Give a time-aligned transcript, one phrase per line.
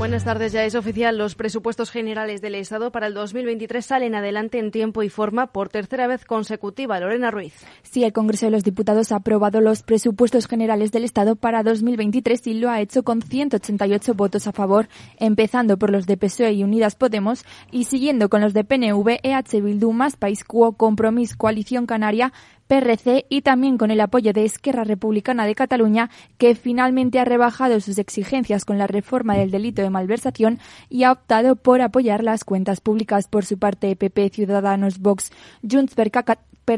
[0.00, 1.18] Buenas tardes, ya es oficial.
[1.18, 5.68] Los presupuestos generales del Estado para el 2023 salen adelante en tiempo y forma por
[5.68, 6.98] tercera vez consecutiva.
[6.98, 7.52] Lorena Ruiz.
[7.82, 12.46] Sí, el Congreso de los Diputados ha aprobado los presupuestos generales del Estado para 2023
[12.46, 16.64] y lo ha hecho con 188 votos a favor, empezando por los de PSOE y
[16.64, 21.84] Unidas Podemos y siguiendo con los de PNV, EH Bildu, Más País Quo, Compromís, Coalición
[21.84, 22.32] Canaria,
[22.70, 27.80] PRC y también con el apoyo de Esquerra Republicana de Cataluña, que finalmente ha rebajado
[27.80, 32.44] sus exigencias con la reforma del delito de malversación y ha optado por apoyar las
[32.44, 33.26] cuentas públicas.
[33.26, 35.32] Por su parte, PP, Ciudadanos, Vox,
[35.68, 36.12] Junts per,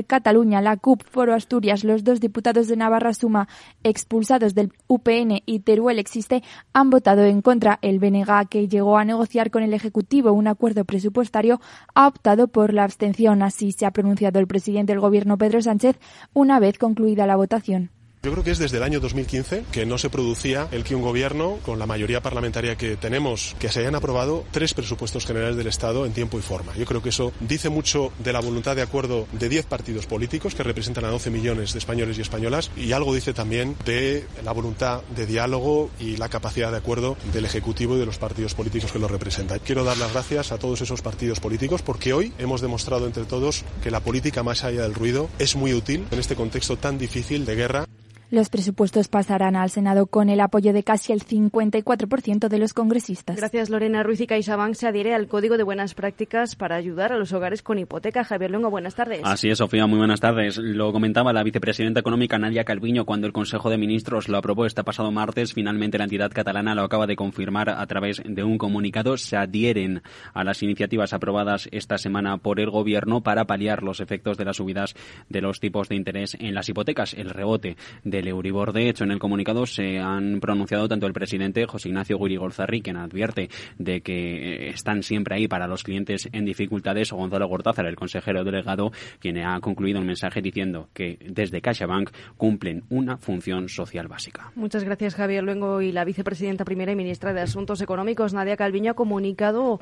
[0.00, 3.48] Cataluña, la CUP, Foro Asturias, los dos diputados de Navarra Suma
[3.84, 6.42] expulsados del UPN y Teruel Existe
[6.72, 7.78] han votado en contra.
[7.82, 11.60] El BNG, que llegó a negociar con el Ejecutivo un acuerdo presupuestario,
[11.94, 13.42] ha optado por la abstención.
[13.42, 15.98] Así se ha pronunciado el presidente del Gobierno, Pedro Sánchez,
[16.32, 17.90] una vez concluida la votación.
[18.24, 21.02] Yo creo que es desde el año 2015 que no se producía el que un
[21.02, 25.66] gobierno, con la mayoría parlamentaria que tenemos, que se hayan aprobado tres presupuestos generales del
[25.66, 26.72] Estado en tiempo y forma.
[26.76, 30.54] Yo creo que eso dice mucho de la voluntad de acuerdo de 10 partidos políticos
[30.54, 34.52] que representan a 12 millones de españoles y españolas y algo dice también de la
[34.52, 38.92] voluntad de diálogo y la capacidad de acuerdo del Ejecutivo y de los partidos políticos
[38.92, 39.58] que lo representan.
[39.58, 43.64] Quiero dar las gracias a todos esos partidos políticos porque hoy hemos demostrado entre todos
[43.82, 47.44] que la política más allá del ruido es muy útil en este contexto tan difícil
[47.44, 47.88] de guerra.
[48.32, 53.36] Los presupuestos pasarán al Senado con el apoyo de casi el 54% de los congresistas.
[53.36, 57.18] Gracias, Lorena Ruiz y CaixaBank se adhiere al Código de Buenas Prácticas para ayudar a
[57.18, 58.24] los hogares con hipoteca.
[58.24, 59.20] Javier Luengo, buenas tardes.
[59.22, 60.56] Así es, Sofía, muy buenas tardes.
[60.56, 64.82] Lo comentaba la vicepresidenta económica Nadia Calviño cuando el Consejo de Ministros lo aprobó este
[64.82, 65.52] pasado martes.
[65.52, 69.18] Finalmente la entidad catalana lo acaba de confirmar a través de un comunicado.
[69.18, 70.00] Se adhieren
[70.32, 74.56] a las iniciativas aprobadas esta semana por el Gobierno para paliar los efectos de las
[74.56, 74.94] subidas
[75.28, 78.72] de los tipos de interés en las hipotecas, el rebote de el Euribor.
[78.72, 82.96] De hecho, en el comunicado se han pronunciado tanto el presidente José Ignacio Gurigolzarri, quien
[82.96, 87.86] advierte de que eh, están siempre ahí para los clientes en dificultades, o Gonzalo Gortázar,
[87.86, 93.68] el consejero delegado, quien ha concluido un mensaje diciendo que desde CaixaBank cumplen una función
[93.68, 94.52] social básica.
[94.54, 95.82] Muchas gracias, Javier Luengo.
[95.82, 99.80] Y la vicepresidenta primera y ministra de Asuntos Económicos, Nadia Calviño, ha comunicado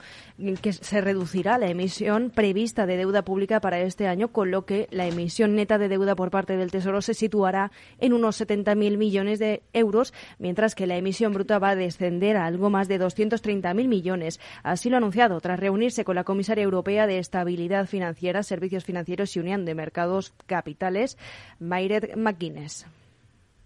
[0.63, 4.89] que se reducirá la emisión prevista de deuda pública para este año, con lo que
[4.91, 9.39] la emisión neta de deuda por parte del Tesoro se situará en unos 70.000 millones
[9.39, 13.89] de euros, mientras que la emisión bruta va a descender a algo más de 230.000
[13.89, 14.41] millones.
[14.63, 19.35] Así lo ha anunciado tras reunirse con la comisaria europea de Estabilidad Financiera, Servicios Financieros
[19.37, 21.19] y Unión de Mercados Capitales,
[21.59, 22.87] Mayred McGuinness.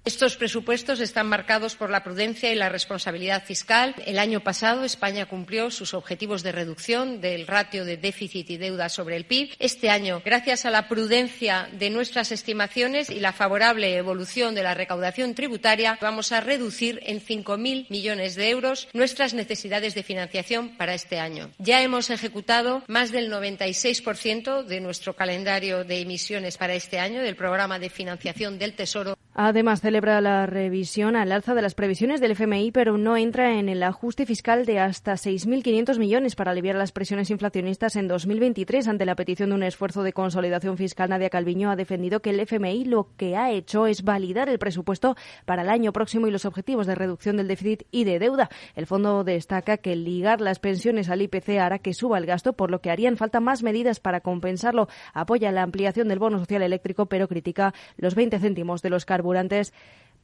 [0.06, 3.94] Estos presupuestos están marcados por la prudencia y la responsabilidad fiscal.
[4.04, 8.90] El año pasado España cumplió sus objetivos de reducción del ratio de déficit y deuda
[8.90, 9.54] sobre el PIB.
[9.58, 14.74] Este año, gracias a la prudencia de nuestras estimaciones y la favorable evolución de la
[14.74, 20.92] recaudación tributaria, vamos a reducir en 5.000 millones de euros nuestras necesidades de financiación para
[20.92, 21.48] este año.
[21.56, 27.36] Ya hemos ejecutado más del 96% de nuestro calendario de emisiones para este año del
[27.36, 29.16] programa de financiación del Tesoro.
[29.34, 33.68] Además, celebra la revisión al alza de las previsiones del FMI, pero no entra en
[33.68, 38.88] el ajuste fiscal de hasta 6.500 millones para aliviar las presiones inflacionistas en 2023.
[38.88, 42.40] Ante la petición de un esfuerzo de consolidación fiscal, Nadia Calviño ha defendido que el
[42.40, 46.44] FMI lo que ha hecho es validar el presupuesto para el año próximo y los
[46.44, 48.50] objetivos de reducción del déficit y de deuda.
[48.74, 52.72] El fondo destaca que ligar las pensiones al IPC hará que suba el gasto, por
[52.72, 54.88] lo que harían falta más medidas para compensarlo.
[55.12, 59.72] Apoya la ampliación del bono social eléctrico, pero critica los 20 céntimos de los carburantes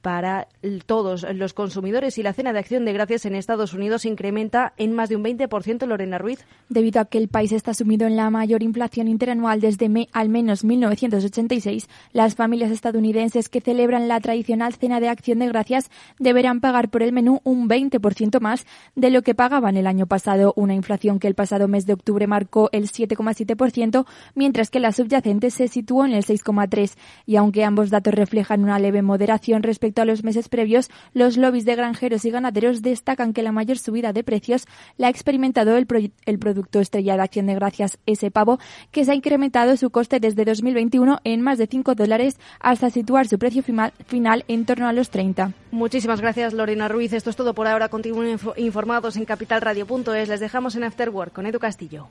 [0.02, 0.48] para
[0.86, 4.92] todos los consumidores y la cena de acción de gracias en Estados Unidos incrementa en
[4.92, 6.44] más de un 20%, Lorena Ruiz.
[6.68, 10.64] Debido a que el país está sumido en la mayor inflación interanual desde al menos
[10.64, 16.90] 1986, las familias estadounidenses que celebran la tradicional cena de acción de gracias deberán pagar
[16.90, 21.18] por el menú un 20% más de lo que pagaban el año pasado, una inflación
[21.18, 26.04] que el pasado mes de octubre marcó el 7,7%, mientras que la subyacente se situó
[26.04, 26.94] en el 6,3%.
[27.26, 31.36] Y aunque ambos datos reflejan una leve moderación respecto respecto a los meses previos, los
[31.36, 34.66] lobbies de granjeros y ganaderos destacan que la mayor subida de precios
[34.96, 35.86] la ha experimentado el,
[36.26, 38.60] el producto estrella de acción de gracias, ese pavo,
[38.92, 43.26] que se ha incrementado su coste desde 2021 en más de 5 dólares hasta situar
[43.26, 45.54] su precio final en torno a los 30.
[45.72, 47.12] Muchísimas gracias, Lorena Ruiz.
[47.12, 47.88] Esto es todo por ahora.
[47.88, 50.28] Continúen informados en capitalradio.es.
[50.28, 52.08] Les dejamos en Afterwork con Edu Castillo.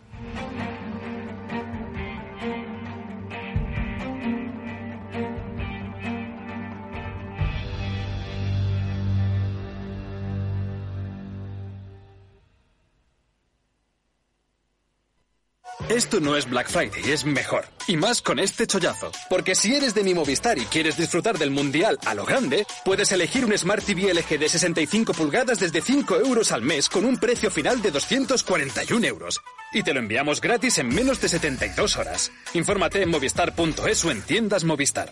[15.88, 17.66] Esto no es Black Friday, es mejor.
[17.88, 19.12] Y más con este chollazo.
[19.30, 23.12] Porque si eres de mi Movistar y quieres disfrutar del Mundial a lo grande, puedes
[23.12, 27.18] elegir un Smart TV LG de 65 pulgadas desde 5 euros al mes con un
[27.18, 29.40] precio final de 241 euros.
[29.72, 32.32] Y te lo enviamos gratis en menos de 72 horas.
[32.54, 35.12] Infórmate en movistar.es o en tiendas Movistar.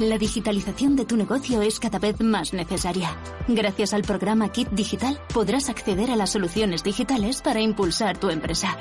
[0.00, 3.16] La digitalización de tu negocio es cada vez más necesaria.
[3.46, 8.76] Gracias al programa Kit Digital podrás acceder a las soluciones digitales para impulsar tu empresa.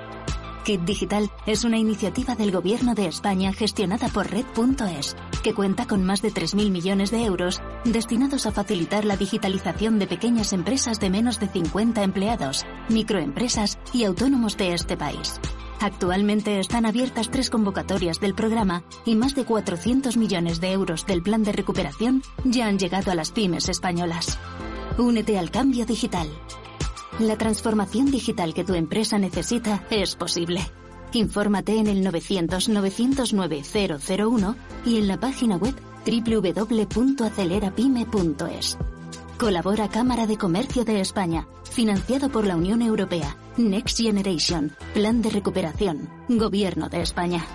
[0.66, 6.04] Kit Digital es una iniciativa del Gobierno de España gestionada por Red.es, que cuenta con
[6.04, 11.12] más de 3.000 millones de euros destinados a facilitar la digitalización de pequeñas empresas de
[11.12, 15.40] menos de 50 empleados, microempresas y autónomos de este país.
[15.84, 21.22] Actualmente están abiertas tres convocatorias del programa y más de 400 millones de euros del
[21.22, 24.40] plan de recuperación ya han llegado a las pymes españolas.
[24.98, 26.30] Únete al cambio digital.
[27.20, 30.62] La transformación digital que tu empresa necesita es posible.
[31.12, 34.56] Infórmate en el 900-909-001
[34.86, 35.76] y en la página web
[36.06, 38.78] www.acelerapyme.es.
[39.44, 43.36] Colabora Cámara de Comercio de España, financiado por la Unión Europea.
[43.58, 47.46] Next Generation, Plan de Recuperación, Gobierno de España.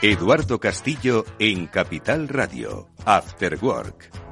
[0.00, 4.31] Eduardo Castillo en Capital Radio, After Work.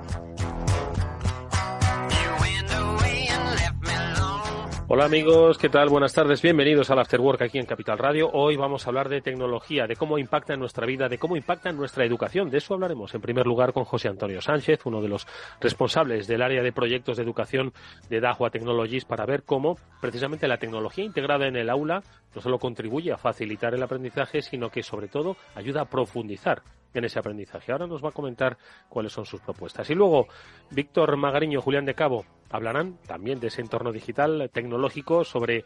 [4.92, 5.88] Hola amigos, ¿qué tal?
[5.88, 8.28] Buenas tardes, bienvenidos al After Work aquí en Capital Radio.
[8.32, 11.70] Hoy vamos a hablar de tecnología, de cómo impacta en nuestra vida, de cómo impacta
[11.70, 12.50] en nuestra educación.
[12.50, 15.28] De eso hablaremos en primer lugar con José Antonio Sánchez, uno de los
[15.60, 17.72] responsables del área de proyectos de educación
[18.08, 22.02] de Dahua Technologies, para ver cómo precisamente la tecnología integrada en el aula
[22.34, 26.62] no solo contribuye a facilitar el aprendizaje, sino que sobre todo ayuda a profundizar
[26.94, 27.72] en ese aprendizaje.
[27.72, 28.56] Ahora nos va a comentar
[28.88, 29.88] cuáles son sus propuestas.
[29.90, 30.28] Y luego,
[30.70, 35.64] Víctor Magariño, Julián de Cabo, hablarán también de ese entorno digital tecnológico sobre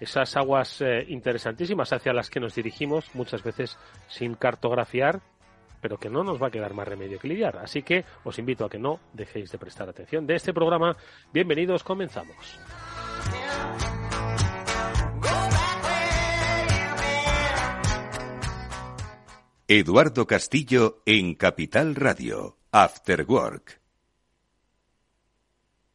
[0.00, 3.78] esas aguas eh, interesantísimas hacia las que nos dirigimos, muchas veces
[4.08, 5.20] sin cartografiar,
[5.80, 7.58] pero que no nos va a quedar más remedio que lidiar.
[7.58, 10.96] Así que os invito a que no dejéis de prestar atención de este programa.
[11.32, 12.58] Bienvenidos, comenzamos.
[19.74, 23.80] Eduardo Castillo en Capital Radio, After Work.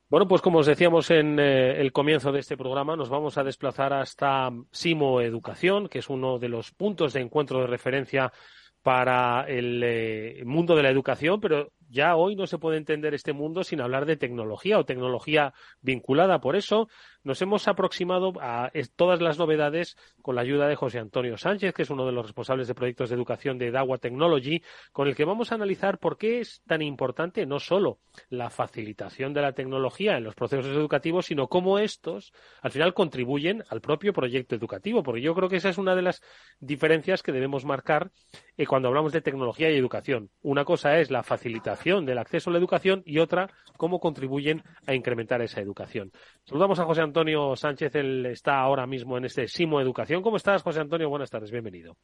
[0.10, 3.44] Bueno, pues como os decíamos en eh, el comienzo de este programa, nos vamos a
[3.44, 8.34] desplazar hasta Simo Educación, que es uno de los puntos de encuentro de referencia
[8.82, 13.34] para el eh, mundo de la educación, pero ya hoy no se puede entender este
[13.34, 16.40] mundo sin hablar de tecnología o tecnología vinculada.
[16.40, 16.90] Por eso
[17.24, 21.82] nos hemos aproximado a todas las novedades con la ayuda de José Antonio Sánchez, que
[21.82, 24.62] es uno de los responsables de proyectos de educación de Dawa Technology,
[24.92, 28.00] con el que vamos a analizar por qué es tan importante no solo
[28.30, 33.64] la facilitación de la tecnología en los procesos educativos, sino cómo estos al final contribuyen
[33.70, 36.22] al propio proyecto educativo, porque yo creo que esa es una de las
[36.60, 38.12] diferencias que debemos marcar
[38.58, 40.30] eh, cuando hablamos de tecnología y educación.
[40.42, 44.94] Una cosa es la facilitación del acceso a la educación y otra, cómo contribuyen a
[44.94, 46.12] incrementar esa educación.
[46.44, 50.22] Saludamos a José Antonio Sánchez, él está ahora mismo en este Simo Educación.
[50.22, 51.10] ¿Cómo estás, José Antonio?
[51.10, 51.96] Buenas tardes, bienvenido.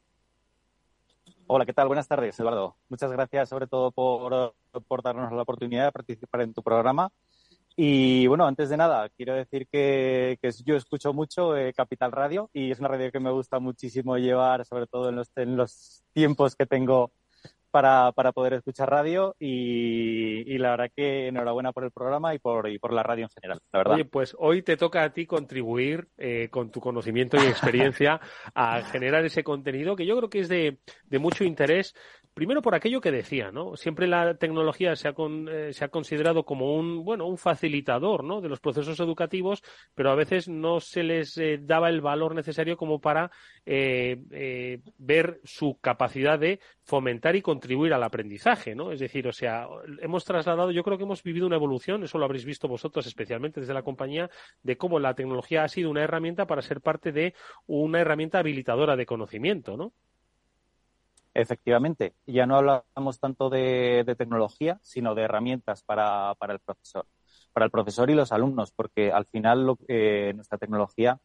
[1.46, 1.88] Hola, ¿qué tal?
[1.88, 2.76] Buenas tardes, Eduardo.
[2.88, 7.10] Muchas gracias sobre todo por, darnos la oportunidad de participar en tu programa.
[7.76, 12.70] Y bueno, antes de nada, quiero decir que, yo escucho mucho eh, Capital Radio y
[12.70, 16.54] es una radio que me gusta muchísimo llevar, sobre todo en los, en los tiempos
[16.54, 17.10] que tengo
[17.74, 22.70] para, para poder escuchar radio y, la verdad que enhorabuena por el programa y por,
[22.70, 23.94] y por la radio en general, la verdad.
[23.94, 28.20] Oye, pues hoy te toca a ti contribuir eh, con tu conocimiento y experiencia
[28.54, 31.96] a generar ese contenido que yo creo que es de, de mucho interés
[32.34, 33.76] primero por aquello que decía, ¿no?
[33.76, 35.14] Siempre la tecnología se ha,
[35.50, 38.40] eh, se ha considerado como un, bueno, un facilitador, ¿no?
[38.40, 39.62] De los procesos educativos,
[39.94, 43.30] pero a veces no se les eh, daba el valor necesario como para
[43.64, 48.92] eh, ver su capacidad de fomentar y contribuir al aprendizaje, ¿no?
[48.92, 49.66] Es decir, o sea,
[50.00, 53.60] hemos trasladado, yo creo que hemos vivido una evolución, eso lo habréis visto vosotros especialmente
[53.60, 54.30] desde la compañía,
[54.62, 57.34] de cómo la tecnología ha sido una herramienta para ser parte de
[57.66, 59.94] una herramienta habilitadora de conocimiento, ¿no?
[61.32, 67.06] Efectivamente, ya no hablamos tanto de, tecnología, sino de herramientas para, el profesor,
[67.52, 69.78] para el profesor y los alumnos, porque al final lo,
[70.34, 71.18] nuestra tecnología,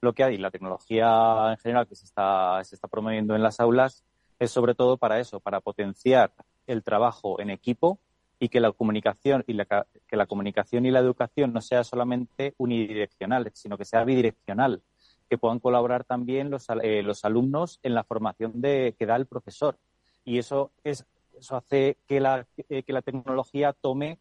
[0.00, 3.60] lo que hay, la tecnología en general que se está, se está promoviendo en las
[3.60, 4.04] aulas,
[4.40, 6.32] es sobre todo para eso, para potenciar
[6.66, 8.00] el trabajo en equipo
[8.40, 12.54] y que la comunicación y la, que la comunicación y la educación no sea solamente
[12.56, 14.82] unidireccional, sino que sea bidireccional,
[15.28, 19.26] que puedan colaborar también los, eh, los alumnos en la formación de, que da el
[19.26, 19.78] profesor.
[20.24, 21.06] Y eso es
[21.38, 24.18] eso hace que la, eh, que la tecnología tome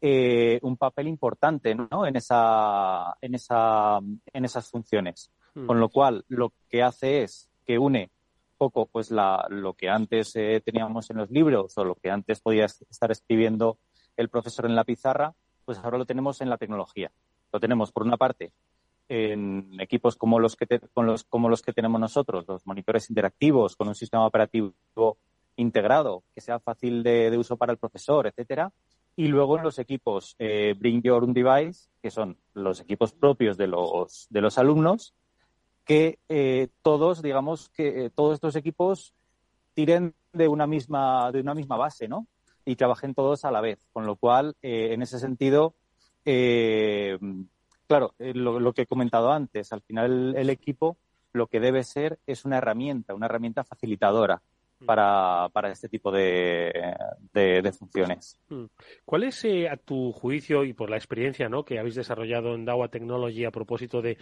[0.00, 2.06] eh, un papel importante ¿no?
[2.06, 4.00] en, esa, en, esa,
[4.32, 5.30] en esas funciones.
[5.54, 5.66] Hmm.
[5.66, 8.10] Con lo cual, lo que hace es que une
[8.70, 12.40] poco pues la, lo que antes eh, teníamos en los libros o lo que antes
[12.40, 13.78] podía estar escribiendo
[14.16, 17.10] el profesor en la pizarra, pues ahora lo tenemos en la tecnología.
[17.52, 18.52] Lo tenemos, por una parte,
[19.08, 23.76] en equipos como los que, con los, como los que tenemos nosotros, los monitores interactivos,
[23.76, 24.74] con un sistema operativo
[25.56, 28.72] integrado, que sea fácil de, uso para el profesor, etcétera.
[29.16, 33.56] Y luego en los equipos eh, Bring Your Own Device, que son los equipos propios
[33.56, 35.14] de los, de los alumnos,
[35.84, 39.14] que eh, todos, digamos, que eh, todos estos equipos
[39.74, 42.26] tiren de una misma, de una misma base, ¿no?
[42.64, 43.86] Y trabajen todos a la vez.
[43.92, 45.74] Con lo cual, eh, en ese sentido,
[47.86, 50.96] claro, lo, que he comentado antes, al final el, equipo
[51.32, 54.40] lo que debe ser es una herramienta, una herramienta facilitadora
[54.78, 54.84] mm.
[54.86, 56.94] para, para este tipo de,
[57.32, 58.38] de, funciones.
[58.48, 58.66] Mm.
[59.04, 61.64] ¿Cuál es, a tu juicio y por la experiencia ¿no?
[61.64, 64.16] que habéis desarrollado en Dawa Technology a propósito de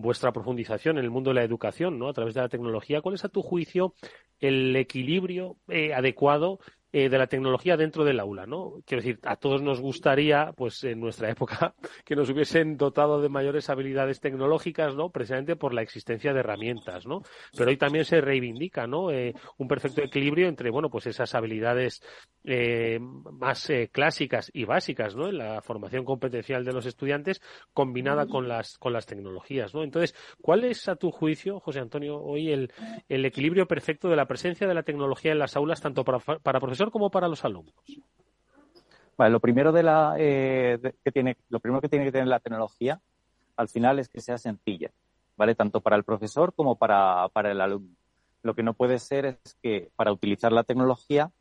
[0.00, 2.08] vuestra profundización en el mundo de la educación, ¿no?
[2.08, 3.00] A través de la tecnología.
[3.00, 3.94] ¿Cuál es, a tu juicio,
[4.38, 8.82] el equilibrio eh, adecuado eh, de la tecnología dentro del aula, ¿no?
[8.86, 11.74] Quiero decir, a todos nos gustaría, pues en nuestra época,
[12.04, 15.10] que nos hubiesen dotado de mayores habilidades tecnológicas, ¿no?
[15.10, 17.22] Precisamente por la existencia de herramientas, ¿no?
[17.54, 19.10] Pero hoy también se reivindica, ¿no?
[19.10, 22.00] Eh, un perfecto equilibrio entre, bueno, pues esas habilidades
[22.48, 25.28] eh, más clásicas y básicas, ¿no?
[25.28, 27.40] En la formación competencial de los estudiantes
[27.72, 29.84] combinada con las con las tecnologías, ¿no?
[29.84, 32.72] Entonces, ¿cuál es a tu juicio, José Antonio, hoy el,
[33.08, 36.60] el equilibrio perfecto de la presencia de la tecnología en las aulas tanto para, para
[36.60, 37.74] profesores como para los alumnos?
[39.28, 43.00] lo primero de la eh, que tiene, lo primero que tiene que tener la tecnología
[43.56, 44.92] al final es que sea sencilla,
[45.36, 45.56] ¿vale?
[45.56, 47.96] Tanto para el profesor como para, el alumno.
[48.44, 51.32] Lo que no puede ser es que para utilizar la tecnología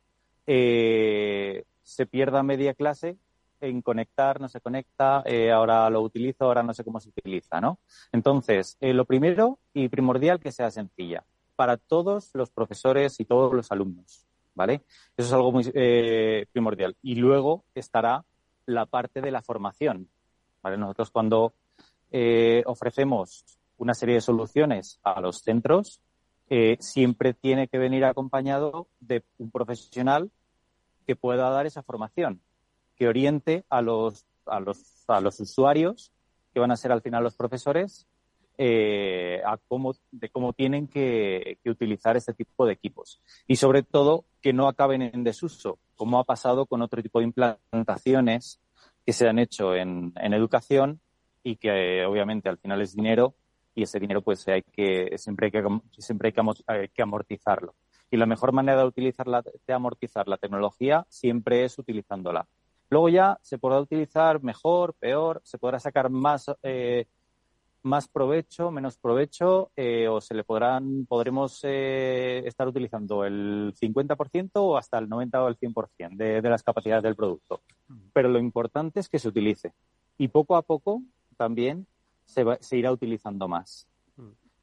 [0.48, 3.18] eh, se pierda media clase
[3.62, 7.62] en conectar, no se conecta, eh, ahora lo utilizo, ahora no sé cómo se utiliza,
[7.62, 7.80] ¿no?
[8.12, 11.24] Entonces, lo primero y primordial que sea sencilla
[11.56, 14.28] para todos los profesores y todos los alumnos.
[14.58, 14.82] ¿vale?
[15.16, 16.98] Eso es algo muy eh, primordial.
[17.04, 18.26] Y luego estará
[18.66, 20.10] la parte de la formación,
[20.62, 20.78] ¿vale?
[20.78, 21.54] Nosotros cuando
[22.12, 23.46] eh, ofrecemos
[23.78, 26.02] una serie de soluciones a los centros,
[26.50, 30.32] eh, siempre tiene que venir acompañado de un profesional
[31.08, 32.42] que pueda dar esa formación,
[32.96, 36.12] que oriente a los, a los, a los usuarios,
[36.54, 38.08] que van a ser al final los profesores,
[38.60, 43.22] eh, a cómo, de cómo tienen que, utilizar este tipo de equipos.
[43.48, 47.26] Y sobre todo, que no acaben en desuso, como ha pasado con otro tipo de
[47.26, 48.60] implantaciones
[49.06, 51.00] que se han hecho en, educación
[51.44, 53.36] y que obviamente al final es dinero
[53.76, 55.64] y ese dinero pues hay que siempre hay que
[56.00, 56.34] siempre
[56.68, 57.76] hay que, amortizarlo.
[58.10, 62.48] Y la mejor manera de utilizar de amortizar la tecnología siempre es utilizándola.
[62.90, 67.06] Luego ya se podrá utilizar mejor, peor, se podrá sacar más eh,
[67.88, 74.52] más provecho, menos provecho, eh, o se le podrán, podremos eh, estar utilizando el 50%
[74.56, 77.62] o hasta el 90 o el 100% de, de las capacidades del producto.
[78.14, 79.74] Pero lo importante es que se utilice.
[80.18, 81.02] Y poco a poco
[81.38, 81.88] también
[82.26, 83.88] se, se irá utilizando más.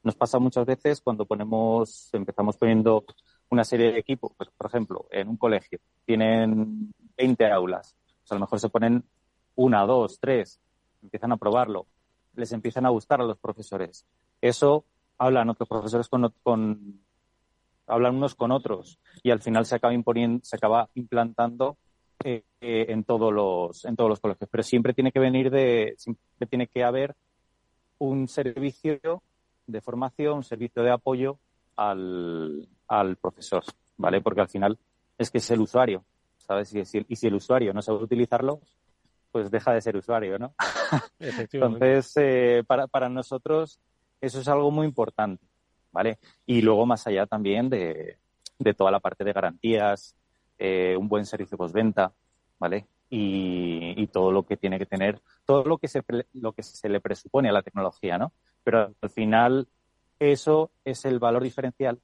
[0.03, 3.05] Nos pasa muchas veces cuando ponemos, empezamos poniendo
[3.49, 8.35] una serie de equipos, pues, por ejemplo, en un colegio, tienen 20 aulas, pues a
[8.35, 9.03] lo mejor se ponen
[9.55, 10.59] una, dos, tres,
[11.01, 11.87] empiezan a probarlo,
[12.35, 14.05] les empiezan a gustar a los profesores.
[14.41, 14.85] Eso
[15.17, 16.99] hablan otros profesores con, con
[17.87, 21.77] hablan unos con otros y al final se acaba imponiendo, se acaba implantando
[22.23, 24.49] eh, eh, en todos los en todos los colegios.
[24.49, 27.15] Pero siempre tiene que venir de siempre tiene que haber
[27.99, 29.21] un servicio
[29.67, 31.39] de formación, un servicio de apoyo
[31.75, 33.63] al, al profesor,
[33.97, 34.21] ¿vale?
[34.21, 34.77] Porque al final
[35.17, 36.03] es que es el usuario,
[36.37, 36.73] ¿sabes?
[36.73, 38.59] Y si, y si el usuario no sabe utilizarlo,
[39.31, 40.53] pues deja de ser usuario, ¿no?
[41.19, 43.79] Entonces, eh, para, para nosotros
[44.21, 45.45] eso es algo muy importante,
[45.91, 46.19] ¿vale?
[46.45, 48.17] Y luego más allá también de,
[48.57, 50.15] de toda la parte de garantías,
[50.57, 52.13] eh, un buen servicio postventa,
[52.59, 52.87] ¿vale?
[53.09, 56.01] Y, y, todo lo que tiene que tener, todo lo que se
[56.33, 58.33] lo que se le presupone a la tecnología, ¿no?
[58.63, 59.67] Pero al final
[60.17, 61.99] eso es el valor diferencial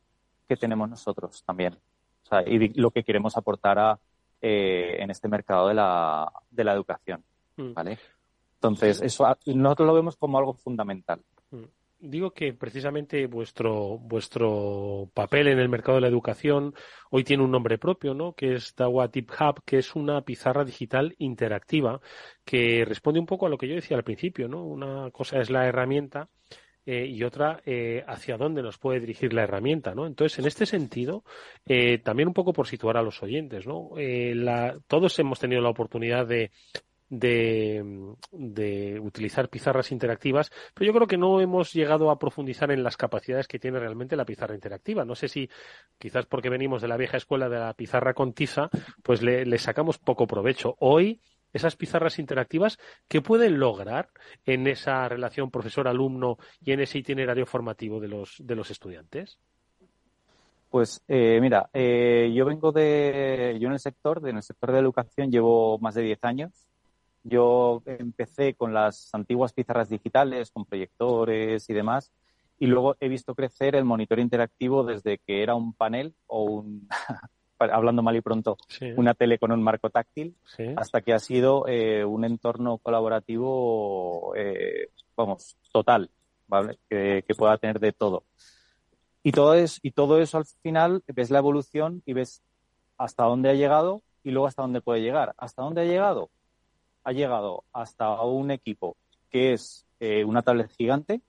[0.52, 1.76] que tenemos nosotros también.
[2.24, 4.00] O sea, y lo que queremos aportar a,
[4.42, 7.24] eh, en este mercado de la, de la educación.
[7.56, 7.74] Mm.
[7.74, 7.98] ¿vale?
[8.56, 11.22] Entonces, eso nosotros lo vemos como algo fundamental.
[11.52, 11.64] Mm.
[12.00, 16.74] digo que precisamente vuestro, vuestro papel en el mercado de la educación
[17.12, 18.34] hoy tiene un nombre propio, ¿no?
[18.34, 22.02] Que es Dawa Tip Hub, que es una pizarra digital interactiva
[22.44, 24.66] que responde un poco a lo que yo decía al principio, ¿no?
[24.66, 26.28] Una cosa es la herramienta
[26.86, 30.08] eh, y otra eh, hacia dónde nos puede dirigir la herramienta, ¿no?
[30.08, 31.24] Entonces, en este sentido,
[31.66, 33.92] eh, también un poco por situar a los oyentes, ¿no?
[34.88, 36.50] Todos hemos tenido la oportunidad de,
[39.00, 43.48] utilizar pizarras interactivas, pero yo creo que no hemos llegado a profundizar en las capacidades
[43.48, 45.06] que tiene realmente la pizarra interactiva.
[45.06, 45.50] No sé si
[46.00, 48.70] quizás porque venimos de la vieja escuela de la pizarra con tiza,
[49.04, 50.76] pues le sacamos poco provecho.
[50.80, 51.22] Hoy
[51.54, 52.78] esas pizarras interactivas,
[53.08, 54.10] ¿qué pueden lograr
[54.46, 59.40] en esa relación profesor-alumno y en ese itinerario formativo de los, de los estudiantes?
[60.70, 64.80] Pues eh, mira, eh, yo vengo de, yo en el sector, en el sector de
[64.80, 66.52] educación llevo más de 10 años.
[67.24, 72.12] Yo empecé con las antiguas pizarras digitales, con proyectores y demás,
[72.58, 76.88] y luego he visto crecer el monitor interactivo desde que era un panel o un,
[77.70, 78.58] hablando mal y pronto,
[78.96, 80.36] una tele con un marco táctil,
[80.76, 86.10] hasta que ha sido eh, un entorno colaborativo, eh, vamos, total,
[86.48, 86.80] ¿vale?
[86.90, 88.24] Que, pueda tener de todo.
[89.24, 92.42] Y todo, es, y todo eso al final ves la evolución y ves
[92.98, 95.34] hasta dónde ha llegado y luego hasta dónde puede llegar.
[95.38, 96.30] ¿Hasta dónde ha llegado?
[97.04, 98.98] Ha llegado hasta un equipo
[99.30, 101.22] que es eh, una tablet gigante,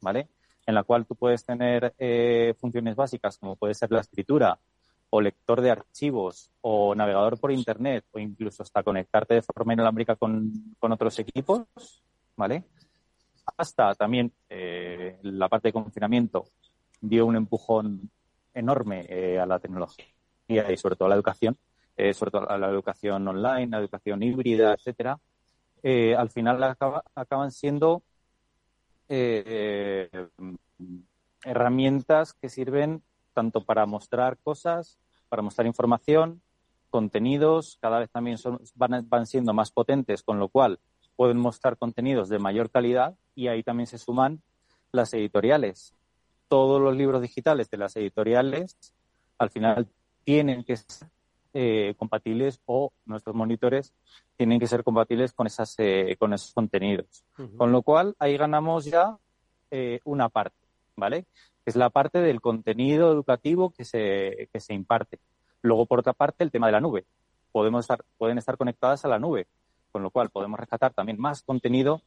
[0.00, 0.28] ¿vale?
[0.66, 1.94] En la cual tú puedes tener
[2.58, 4.58] funciones básicas como puede ser la escritura,
[5.10, 10.16] o lector de archivos o navegador por internet o incluso hasta conectarte de forma inalámbrica
[10.16, 11.62] con, otros equipos,
[12.36, 12.64] ¿vale?
[13.56, 16.44] Hasta también eh, la parte de confinamiento
[17.00, 18.10] dio un empujón
[18.52, 20.04] enorme eh, a la tecnología
[20.48, 21.56] y sobre todo a la educación,
[21.96, 25.18] eh, sobre todo a la educación online, la educación híbrida, etcétera.
[25.82, 26.62] al final
[27.14, 28.02] acaban siendo
[31.44, 33.02] herramientas que sirven
[33.38, 36.42] tanto para mostrar cosas, para mostrar información,
[36.90, 40.80] contenidos, cada vez también son, van, van siendo más potentes, con lo cual
[41.14, 44.42] pueden mostrar contenidos de mayor calidad y ahí también se suman
[44.90, 45.94] las editoriales.
[46.48, 48.76] Todos los libros digitales de las editoriales
[49.38, 49.86] al final
[50.24, 51.08] tienen que ser
[51.54, 53.94] eh, compatibles o nuestros monitores
[54.36, 57.24] tienen que ser compatibles con, esas, eh, con esos contenidos.
[57.56, 59.16] Con lo cual ahí ganamos ya
[59.70, 60.56] eh, una parte,
[60.98, 61.26] ¿vale?
[61.68, 65.20] es la parte del contenido educativo que se, que se imparte.
[65.60, 67.04] Luego, por otra parte, el tema de la nube.
[67.52, 69.46] Podemos estar, pueden estar conectadas a la nube,
[69.92, 72.00] con lo cual podemos rescatar también más contenido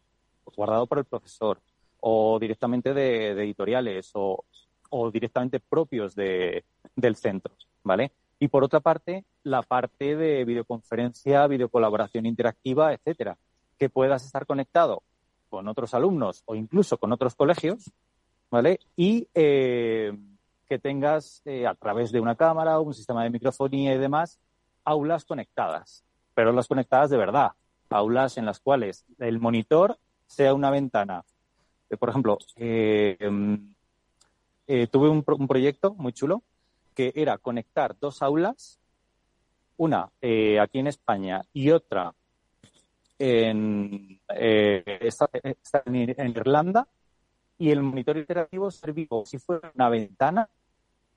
[0.56, 1.62] guardado por el profesor
[2.00, 4.44] o directamente de, editoriales o,
[4.90, 8.12] o, directamente propios de, del centro, ¿vale?
[8.40, 13.38] Y por otra parte, la parte de videoconferencia, videocolaboración interactiva, etcétera,
[13.78, 15.04] que puedas estar conectado
[15.50, 17.92] con otros alumnos o incluso con otros colegios
[18.52, 18.80] ¿vale?
[18.96, 20.16] Y eh,
[20.68, 24.40] que tengas eh, a través de una cámara, un sistema de microfonía y demás,
[24.84, 26.04] aulas conectadas,
[26.36, 27.54] pero aulas conectadas de verdad,
[27.90, 31.24] aulas en las cuales el monitor sea una ventana.
[31.90, 33.74] Eh, por ejemplo, em,
[34.92, 36.44] tuve un, proyecto muy chulo
[36.94, 38.80] que era conectar dos aulas,
[39.78, 40.12] una
[40.62, 42.14] aquí en España y otra
[43.18, 46.88] en, en Irlanda,
[47.62, 50.50] y el monitor interactivo servía si fuera una ventana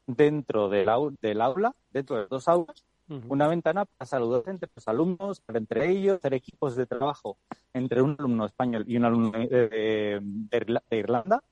[0.07, 0.87] dentro del,
[1.23, 2.85] del aula, dentro de dos aulas,
[3.31, 7.39] una ventana para saludar entre los alumnos, entre ellos, hacer equipos de trabajo
[7.73, 10.21] entre un alumno español y un alumno de,
[10.91, 11.43] Irlanda.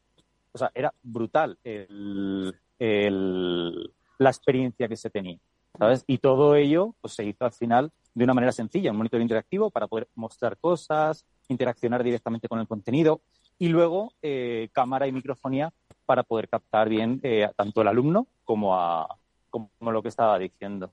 [0.53, 5.39] O sea, era brutal el, la experiencia que se tenía,
[5.79, 6.05] ¿sabes?
[6.07, 9.71] Y todo ello pues, se hizo al final de una manera sencilla, un monitor interactivo
[9.71, 13.23] para poder mostrar cosas, interaccionar directamente con el contenido
[13.59, 15.73] y luego eh, cámara y microfonía
[16.07, 19.17] para poder captar bien eh, tanto el alumno como, a,
[19.51, 20.91] como lo que estaba diciendo.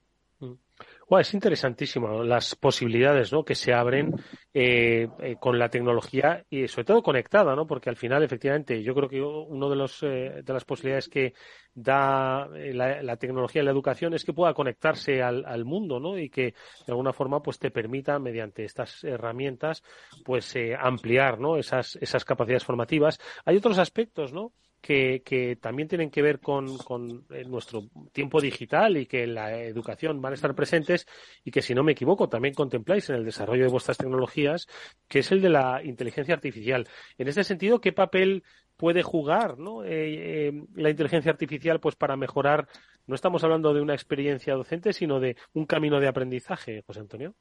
[1.09, 1.19] Mm.
[1.19, 3.43] es interesantísimo las posibilidades ¿no?
[3.43, 4.13] que se abren
[4.53, 7.65] eh, eh, con la tecnología y sobre todo conectada, ¿no?
[7.65, 11.33] porque al final, efectivamente, yo creo que uno de, los, eh, de las posibilidades que
[11.73, 16.17] da la, tecnología en la educación es que pueda conectarse al, al, mundo ¿no?
[16.17, 16.53] y que
[16.85, 19.83] de alguna forma pues te permita, mediante estas herramientas,
[20.25, 21.57] pues ampliar ¿no?
[21.57, 23.19] esas, esas capacidades formativas.
[23.45, 24.53] Hay otros aspectos, ¿no?
[24.81, 30.21] Que, también tienen que ver con, eh, nuestro tiempo digital y que en la educación
[30.21, 31.05] van a estar presentes
[31.43, 34.67] y que, si no me equivoco, también contempláis en el desarrollo de vuestras tecnologías,
[35.07, 36.87] que es el de la inteligencia artificial.
[37.17, 38.43] En este sentido, ¿qué papel
[38.77, 39.83] puede jugar ¿no?
[39.83, 42.67] Eh, eh, la inteligencia artificial pues para mejorar?
[43.05, 47.33] No estamos hablando de una experiencia docente, sino de un camino de aprendizaje, José Antonio.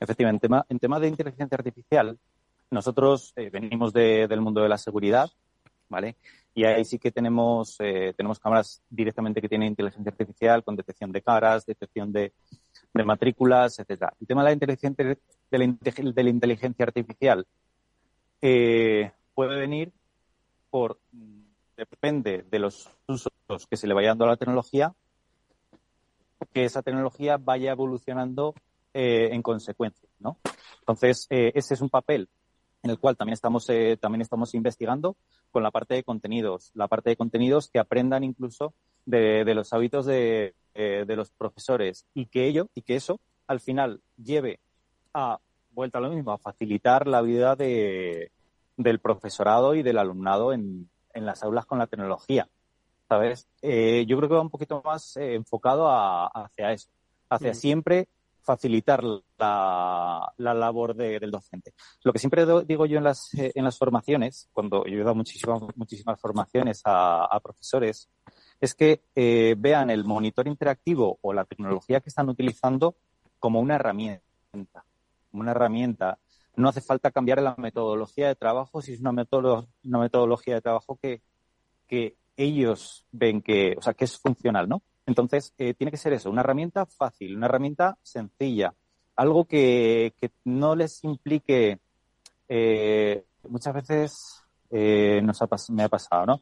[0.00, 2.18] Efectivamente, en tema, de inteligencia artificial,
[2.70, 5.30] nosotros venimos del mundo de la seguridad
[5.94, 6.16] ¿vale?
[6.54, 11.12] Y ahí sí que tenemos, eh, tenemos cámaras directamente que tienen inteligencia artificial con detección
[11.12, 12.32] de caras, detección de,
[12.92, 14.12] matrículas, etcétera.
[14.20, 15.16] El tema de la inteligencia, de
[15.50, 17.46] la, de la inteligencia artificial
[18.42, 19.92] eh, puede venir
[20.68, 20.98] por,
[21.76, 23.32] depende de los usos
[23.70, 24.92] que se le vaya dando a la tecnología,
[26.52, 28.54] que esa tecnología vaya evolucionando
[28.92, 30.38] eh, en consecuencia, ¿no?
[30.80, 32.28] Entonces, eh, ese es un papel
[32.84, 35.16] en el cual también estamos, eh, también estamos investigando
[35.50, 38.74] con la parte de contenidos, la parte de contenidos que aprendan incluso
[39.06, 43.20] de, de los hábitos de, eh, de los profesores y que ello y que eso
[43.46, 44.60] al final lleve
[45.14, 45.38] a
[45.70, 48.30] vuelta a lo mismo, a facilitar la vida de,
[48.76, 52.48] del profesorado y del alumnado en, en las aulas con la tecnología.
[53.08, 53.48] ¿Sabes?
[53.62, 56.88] Eh, yo creo que va un poquito más eh, enfocado a, hacia eso,
[57.30, 57.54] hacia mm.
[57.54, 58.08] siempre
[58.44, 59.02] facilitar
[59.38, 61.72] la, la labor de, del docente.
[62.02, 65.14] Lo que siempre digo yo en las, eh, en las formaciones, cuando yo he dado
[65.14, 68.08] muchísimas, muchísimas formaciones a, profesores,
[68.60, 72.96] es que eh, vean el monitor interactivo o la tecnología que están utilizando
[73.38, 74.84] como una herramienta,
[75.32, 76.18] una herramienta.
[76.56, 80.96] No hace falta cambiar la metodología de trabajo si es una, una metodología de trabajo
[81.00, 81.20] que,
[81.88, 84.82] que ellos ven que, o sea, que es funcional, ¿no?
[85.06, 88.74] Entonces, eh, tiene que ser eso, una herramienta fácil, una herramienta sencilla,
[89.16, 91.78] algo que, que no les implique,
[92.48, 96.40] eh, muchas veces eh, nos ha, me ha pasado, ¿no?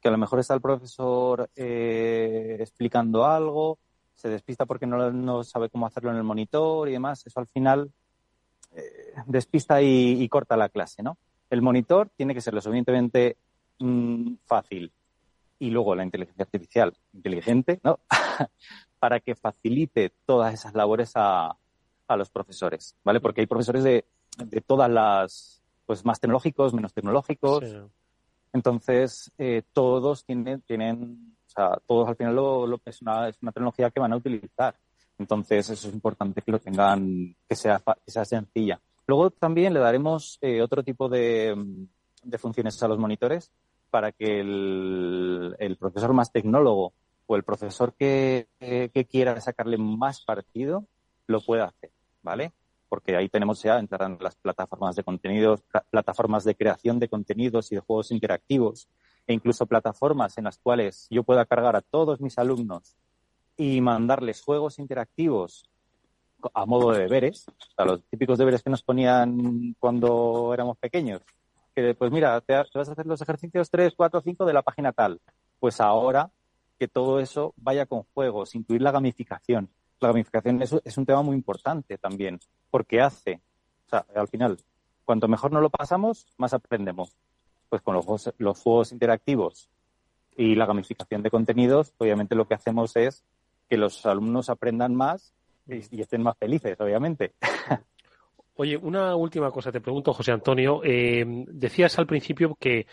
[0.00, 3.78] Que a lo mejor está el profesor eh, explicando algo,
[4.14, 7.90] se despista porque no, sabe cómo hacerlo en el monitor y demás, eso al final
[8.76, 11.18] eh, despista y, corta la clase, ¿no?
[11.50, 13.36] El monitor tiene que ser lo suficientemente
[13.80, 14.92] mmm, fácil,
[15.62, 18.00] y luego la inteligencia artificial inteligente, ¿no?
[18.98, 21.56] para que facilite todas esas labores a,
[22.08, 23.20] a, los profesores, ¿vale?
[23.20, 24.04] Porque hay profesores de,
[24.38, 27.62] de todas las, pues más tecnológicos, menos tecnológicos.
[27.62, 27.76] Sí.
[28.52, 33.38] Entonces, eh, todos tienen, tienen, o sea, todos al final lo, lo, es, una, es
[33.40, 34.74] una tecnología que van a utilizar.
[35.16, 38.80] Entonces, eso es importante que lo tengan, que sea, que sea sencilla.
[39.06, 41.86] Luego también le daremos eh, otro tipo de,
[42.24, 43.52] de funciones a los monitores,
[43.92, 46.94] para que el, profesor más tecnólogo
[47.26, 50.86] o el profesor que, que, quiera sacarle más partido
[51.26, 51.90] lo pueda hacer,
[52.22, 52.52] ¿vale?
[52.88, 57.74] Porque ahí tenemos ya, entrarán las plataformas de contenidos, plataformas de creación de contenidos y
[57.74, 58.88] de juegos interactivos,
[59.26, 62.96] e incluso plataformas en las cuales yo pueda cargar a todos mis alumnos
[63.58, 65.68] y mandarles juegos interactivos
[66.54, 71.20] a modo de deberes, o sea, los típicos deberes que nos ponían cuando éramos pequeños,
[71.74, 74.92] que pues mira, te, vas a hacer los ejercicios 3, 4, 5 de la página
[74.92, 75.20] tal.
[75.58, 76.30] Pues ahora
[76.78, 79.70] que todo eso vaya con juegos, incluir la gamificación.
[80.00, 83.40] La gamificación es, es un tema muy importante también, porque hace,
[83.86, 84.58] o sea, al final,
[85.04, 87.16] cuanto mejor nos lo pasamos, más aprendemos.
[87.68, 89.70] Pues con los juegos, los juegos interactivos
[90.36, 93.24] y la gamificación de contenidos, obviamente lo que hacemos es
[93.68, 95.32] que los alumnos aprendan más
[95.66, 97.34] y estén más felices, obviamente.
[98.54, 100.82] Oye, una última cosa te pregunto, José Antonio.
[100.84, 102.86] Eh, decías al principio que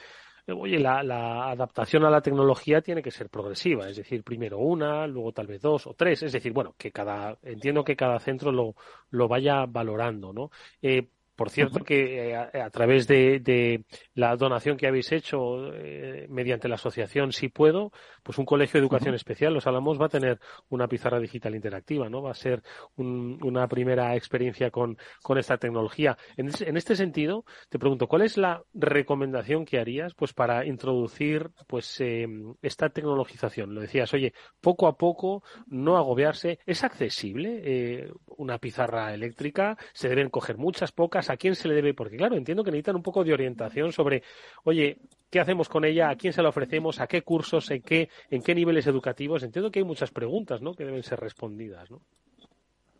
[0.54, 5.32] oye, la, adaptación a la tecnología tiene que ser progresiva, es decir, primero una, luego
[5.32, 8.76] tal vez dos o tres, es decir, bueno, que cada, entiendo que cada centro lo,
[9.10, 10.52] lo vaya valorando, ¿no?
[10.82, 15.73] Eh, por cierto, que eh, a, a, través de, de, la donación que habéis hecho
[15.73, 19.15] eh, mediante la asociación Si Puedo, pues un colegio de educación uh -huh.
[19.15, 22.21] especial, Los Álamos, va a tener una pizarra digital interactiva, ¿no?
[22.21, 22.62] Va a ser
[22.97, 26.17] un, una primera experiencia con, con esta tecnología.
[26.36, 31.52] En, en, este sentido, te pregunto, ¿cuál es la recomendación que harías pues para introducir
[31.67, 32.28] pues eh,
[32.62, 33.73] esta tecnologización?
[33.73, 36.60] Lo decías, oye, poco a poco, no agobiarse.
[36.65, 39.78] ¿Es accesible eh, una pizarra eléctrica?
[39.93, 41.28] ¿Se deben coger muchas, pocas?
[41.29, 41.93] ¿A quién se le debe?
[41.93, 44.23] Porque claro, entiendo que necesitan un poco de orientación sobre,
[44.63, 44.97] oye,
[45.29, 46.09] ¿qué hacemos con ella?
[46.09, 46.99] ¿A quién se la ofrecemos?
[46.99, 47.69] ¿A qué cursos?
[47.71, 49.43] ¿En qué, en qué niveles educativos?
[49.43, 50.73] Entiendo que hay muchas preguntas, ¿no?
[50.73, 52.01] Que deben ser respondidas, ¿no?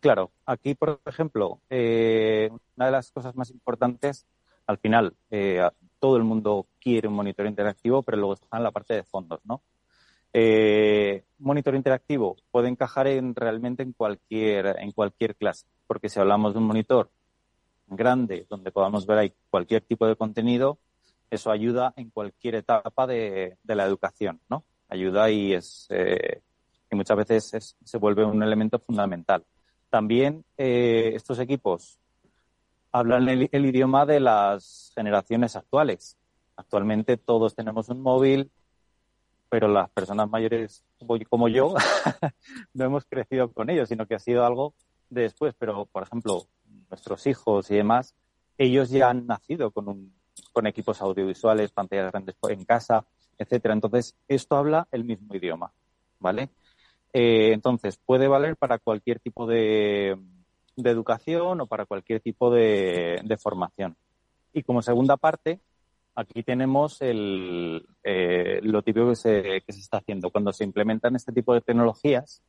[0.00, 4.26] Claro, aquí, por ejemplo, eh, una de las cosas más importantes,
[4.66, 5.60] al final, eh,
[5.98, 9.40] todo el mundo quiere un monitor interactivo, pero luego está en la parte de fondos,
[9.44, 9.62] ¿no?
[10.32, 16.54] Eh, monitor interactivo puede encajar en, realmente en cualquier, en cualquier clase, porque si hablamos
[16.54, 17.10] de un monitor
[17.90, 20.78] grande donde podamos ver ahí cualquier tipo de contenido,
[21.30, 24.64] eso ayuda en cualquier etapa de, de la educación, ¿no?
[24.88, 26.42] Ayuda y es eh,
[26.90, 29.44] y muchas veces es, se vuelve un elemento fundamental.
[29.88, 31.98] También eh, estos equipos
[32.92, 36.16] hablan el, el, idioma de las generaciones actuales.
[36.56, 38.50] Actualmente todos tenemos un móvil,
[39.48, 40.84] pero las personas mayores
[41.28, 41.74] como yo
[42.74, 44.74] no hemos crecido con ellos, sino que ha sido algo
[45.10, 45.54] de después.
[45.58, 46.46] Pero, por ejemplo,
[46.88, 48.14] nuestros hijos y demás,
[48.56, 50.12] ellos ya han nacido con un,
[50.52, 53.04] con equipos audiovisuales, pantallas grandes en casa,
[53.38, 53.74] etcétera.
[53.74, 55.72] Entonces, esto habla el mismo idioma,
[56.18, 56.50] ¿vale?
[57.12, 60.18] Eh, entonces, puede valer para cualquier tipo de,
[60.76, 63.96] educación o para cualquier tipo de, formación.
[64.52, 65.60] Y como segunda parte,
[66.14, 70.30] aquí tenemos el, eh, lo típico que se está haciendo.
[70.30, 72.42] Cuando se implementan este tipo de tecnologías,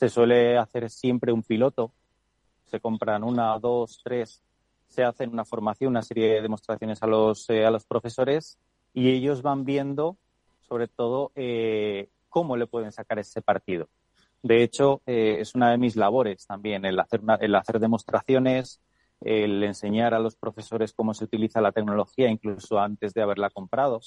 [0.00, 1.92] se suele hacer siempre un piloto.
[2.64, 4.42] Se compran una, dos, tres,
[4.88, 8.58] se hacen una formación, una serie de demostraciones a los, eh, a los profesores
[8.94, 10.16] y ellos van viendo,
[10.66, 11.32] sobre todo,
[12.30, 13.88] cómo le pueden sacar ese partido.
[14.42, 18.80] De hecho, eh, es una de mis labores también el hacer, el hacer demostraciones,
[19.20, 24.00] el enseñar a los profesores cómo se utiliza la tecnología incluso antes de haberla comprado,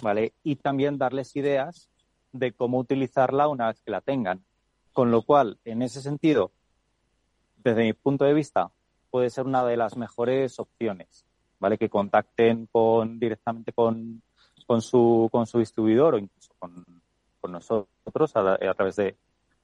[0.00, 0.34] ¿vale?
[0.44, 1.90] Y también darles ideas
[2.30, 4.44] de cómo utilizarla una vez que la tengan.
[4.92, 6.52] Con lo cual, en ese sentido,
[7.56, 8.70] desde mi punto de vista,
[9.10, 11.24] puede ser una de las mejores opciones,
[11.58, 11.78] ¿vale?
[11.78, 14.22] Que contacten con, directamente con,
[14.66, 16.84] con, su, con su distribuidor o incluso con,
[17.40, 19.16] con nosotros a, través de,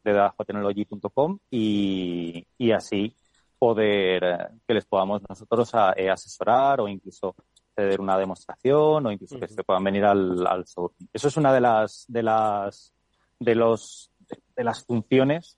[0.04, 3.14] de dajotechnology.com y, y así
[3.58, 7.34] poder eh, que les podamos nosotros eh, asesorar o incluso
[7.74, 10.64] ceder una demostración o incluso que se puedan venir al, al
[11.12, 12.92] Eso es una de las de las
[13.38, 14.10] de los
[14.58, 15.56] de las funciones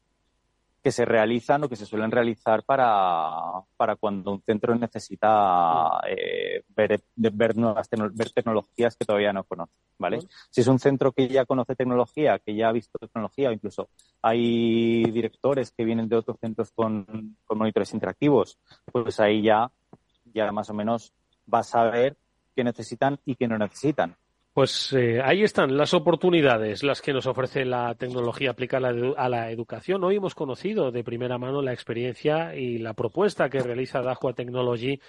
[0.83, 3.31] que se realizan o que se suelen realizar para,
[3.77, 9.73] para cuando un centro necesita eh, ver, ver, nuevas ver tecnologías que todavía no conoce,
[9.99, 10.21] ¿vale?
[10.51, 13.89] Si es un centro que ya conoce tecnología, que ya ha visto tecnología, o incluso
[14.23, 18.59] hay directores que vienen de otros centros con, con monitores interactivos,
[18.91, 19.71] pues ahí ya,
[20.33, 21.13] ya más o menos
[21.47, 22.17] vas a ver
[22.57, 24.17] qué necesitan y qué no necesitan.
[24.53, 29.51] Pues eh, ahí están las oportunidades, las que nos ofrece la tecnología aplicada a la
[29.53, 30.03] educación.
[30.03, 35.01] Hoy hemos conocido de primera mano la experiencia y la propuesta que realiza Dahua Technology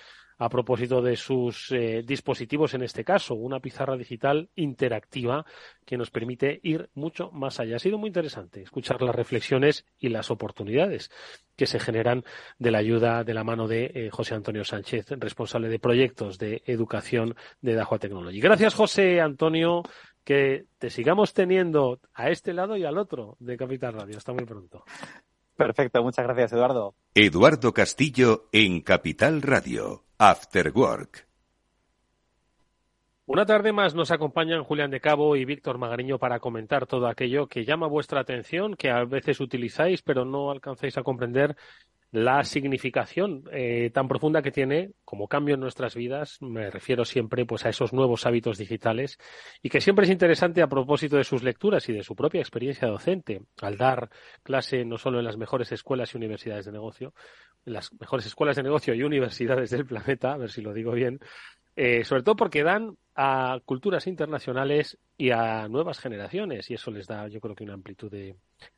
[0.41, 5.45] a propósito de sus eh, dispositivos, en este caso, una pizarra digital interactiva
[5.85, 7.75] que nos permite ir mucho más allá.
[7.75, 11.11] Ha sido muy interesante escuchar las reflexiones y las oportunidades
[11.55, 12.23] que se generan
[12.57, 16.63] de la ayuda de la mano de eh, José Antonio Sánchez, responsable de proyectos de
[16.65, 18.39] educación de Dahua Technology.
[18.39, 19.83] Gracias, José Antonio.
[20.23, 24.17] Que te sigamos teniendo a este lado y al otro de Capital Radio.
[24.17, 24.83] Hasta muy pronto.
[25.55, 26.95] Perfecto, muchas gracias, Eduardo.
[27.13, 30.03] Eduardo Castillo en Capital Radio.
[30.23, 31.27] After Work.
[33.25, 37.47] Una tarde más nos acompañan Julián de Cabo y Víctor Magariño para comentar todo aquello
[37.47, 41.55] que llama vuestra atención, que a veces utilizáis pero no alcanzáis a comprender
[42.11, 46.37] la significación eh, tan profunda que tiene como cambio en nuestras vidas.
[46.41, 49.17] Me refiero siempre pues a esos nuevos hábitos digitales
[49.63, 52.87] y que siempre es interesante a propósito de sus lecturas y de su propia experiencia
[52.87, 54.09] docente al dar
[54.43, 57.13] clase no solo en las mejores escuelas y universidades de negocio,
[57.65, 61.19] las mejores escuelas de negocio y universidades del planeta, a ver si lo digo bien,
[61.75, 67.07] eh, sobre todo porque dan a culturas internacionales y a nuevas generaciones y eso les
[67.07, 68.35] da yo creo que una amplitud de,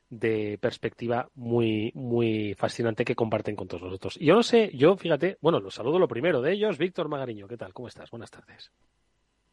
[0.09, 4.17] de perspectiva muy, muy fascinante que comparten con todos nosotros.
[4.19, 7.47] Y yo no sé, yo fíjate, bueno, los saludo lo primero de ellos, Víctor Magariño,
[7.47, 7.73] ¿qué tal?
[7.73, 8.11] ¿Cómo estás?
[8.11, 8.71] Buenas tardes.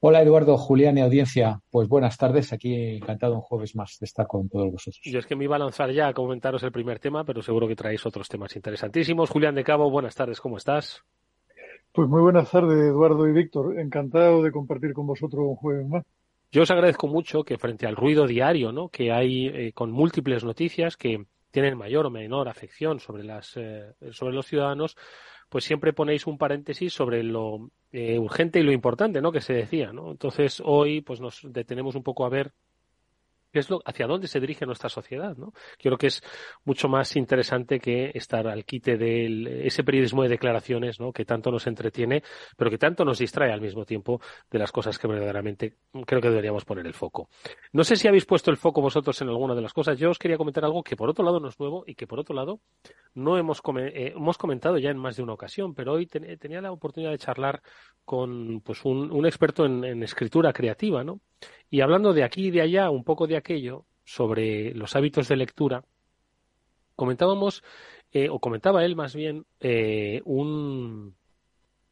[0.02, 1.60] Hola Eduardo, Julián y audiencia.
[1.70, 5.02] Pues buenas tardes, aquí encantado un jueves más de estar con todos vosotros.
[5.04, 7.68] Yo es que me iba a lanzar ya a comentaros el primer tema, pero seguro
[7.68, 9.28] que traéis otros temas interesantísimos.
[9.28, 11.04] Julián de Cabo, buenas tardes, ¿cómo estás?
[11.92, 16.06] Pues muy buenas tardes Eduardo y Víctor, encantado de compartir con vosotros un jueves más.
[16.50, 18.88] Yo os agradezco mucho que frente al ruido diario ¿no?
[18.88, 23.92] que hay eh, con múltiples noticias que tienen mayor o menor afección sobre, las, eh,
[24.12, 24.96] sobre los ciudadanos,
[25.50, 29.32] pues siempre ponéis un paréntesis sobre lo eh, urgente y lo importante ¿no?
[29.32, 29.92] que se decía.
[29.92, 30.12] ¿no?
[30.12, 32.52] Entonces hoy pues nos detenemos un poco a ver
[33.58, 35.52] es lo, hacia dónde se dirige nuestra sociedad, ¿no?
[35.78, 36.22] Creo que es
[36.64, 41.12] mucho más interesante que estar al quite de ese periodismo de declaraciones, ¿no?
[41.12, 42.22] Que tanto nos entretiene,
[42.56, 46.28] pero que tanto nos distrae al mismo tiempo de las cosas que verdaderamente creo que
[46.28, 47.28] deberíamos poner el foco.
[47.72, 49.98] No sé si habéis puesto el foco vosotros en alguna de las cosas.
[49.98, 52.20] Yo os quería comentar algo que por otro lado no es nuevo y que por
[52.20, 52.60] otro lado
[53.14, 56.72] no hemos, eh, hemos comentado ya en más de una ocasión, pero hoy tenía la
[56.72, 57.62] oportunidad de charlar
[58.04, 61.20] con pues un, un experto en escritura creativa, ¿no?
[61.70, 65.36] Y hablando de aquí y de allá, un poco de aquello, sobre los hábitos de
[65.36, 65.84] lectura,
[66.96, 67.62] comentábamos,
[68.12, 71.14] eh, o comentaba él más bien, eh, un,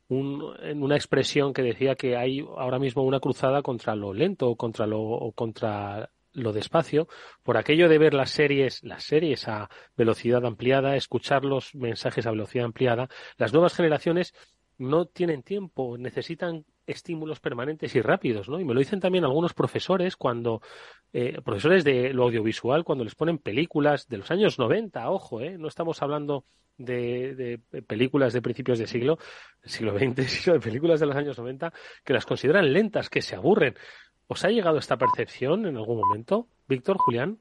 [0.08, 5.00] una expresión que decía que hay ahora mismo una cruzada contra lo lento, contra lo,
[5.00, 7.08] o contra lo despacio,
[7.42, 12.30] por aquello de ver las series, las series a velocidad ampliada, escuchar los mensajes a
[12.30, 14.34] velocidad ampliada, las nuevas generaciones
[14.78, 18.58] no tienen tiempo, necesitan estímulos permanentes y rápidos, ¿no?
[18.58, 20.62] Y me lo dicen también algunos profesores cuando,
[21.12, 25.58] eh, profesores de lo audiovisual, cuando les ponen películas de los años 90, ojo, ¿eh?
[25.58, 26.44] No estamos hablando
[26.78, 29.18] de, películas de principios de siglo,
[29.64, 31.72] siglo XX, sino de películas de los años 90,
[32.04, 33.74] que las consideran lentas, que se aburren.
[34.26, 36.48] ¿Os ha llegado esta percepción en algún momento?
[36.66, 37.38] Víctor, Julián.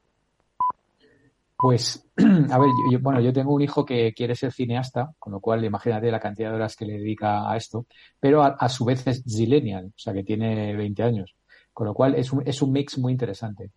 [1.60, 2.08] Pues,
[2.52, 5.66] a ver, yo, bueno, yo tengo un hijo que quiere ser cineasta, con lo cual
[5.66, 7.88] imagínate la cantidad de horas que le dedica a esto,
[8.20, 11.36] pero a, su vez es zillennial, o sea que tiene 20 años,
[11.74, 13.72] con lo cual es un, es un mix muy interesante.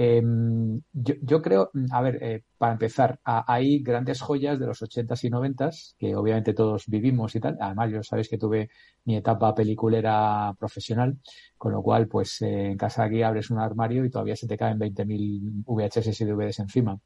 [0.00, 5.30] Em, yo, creo, a ver, eh, para empezar, hay grandes joyas de los 80s y
[5.30, 7.56] 90s que obviamente todos vivimos y tal.
[7.60, 8.70] Además, yo sabéis que tuve
[9.06, 11.18] mi etapa peliculera profesional,
[11.56, 14.56] con lo cual, pues eh, en casa aquí abres un armario y todavía se te
[14.56, 16.96] caen 20.000 VHS y DVDs encima.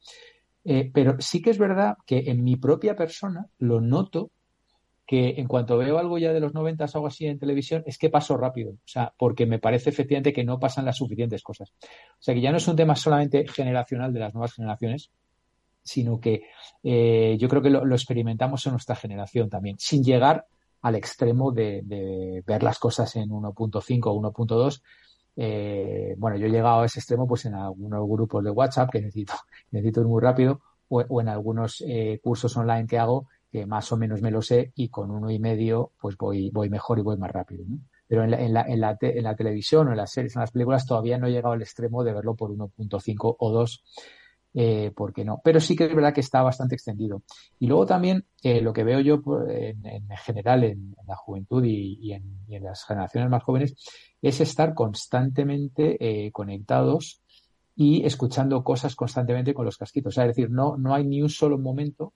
[0.64, 4.32] Eh, pero sí que es verdad que en mi propia persona lo noto
[5.12, 7.98] que en cuanto veo algo ya de los 90 o algo así en televisión, es
[7.98, 8.70] que paso rápido.
[8.72, 11.70] O sea, porque me parece efectivamente que no pasan las suficientes cosas.
[11.82, 15.10] O sea, que ya no es un tema solamente generacional de las nuevas generaciones,
[15.82, 16.44] sino que
[16.82, 20.46] eh, yo creo que lo, experimentamos en nuestra generación también, sin llegar
[20.80, 24.80] al extremo de, ver las cosas en 1.5 o 1.2.
[25.36, 29.02] Eh, bueno, yo he llegado a ese extremo pues en algunos grupos de WhatsApp que
[29.02, 29.34] necesito,
[29.72, 33.98] necesito ir muy rápido o, en algunos eh, cursos online que hago que más o
[33.98, 37.18] menos me lo sé y con uno y medio pues voy, voy mejor y voy
[37.18, 37.64] más rápido.
[37.68, 37.78] ¿no?
[38.08, 40.40] Pero en la, en, la, en, la en la televisión o en las series, en
[40.40, 43.84] las películas todavía no he llegado al extremo de verlo por 1.5 o 2.
[44.54, 47.22] Eh, porque no, pero sí que es verdad que está bastante extendido.
[47.58, 51.64] Y luego también eh, lo que veo yo pues, en, en general en, la juventud
[51.64, 53.74] y, y, en, las generaciones más jóvenes
[54.20, 57.22] es estar constantemente eh, conectados
[57.74, 60.18] y escuchando cosas constantemente con los casquitos.
[60.18, 62.12] Es decir, no, no hay ni un solo momento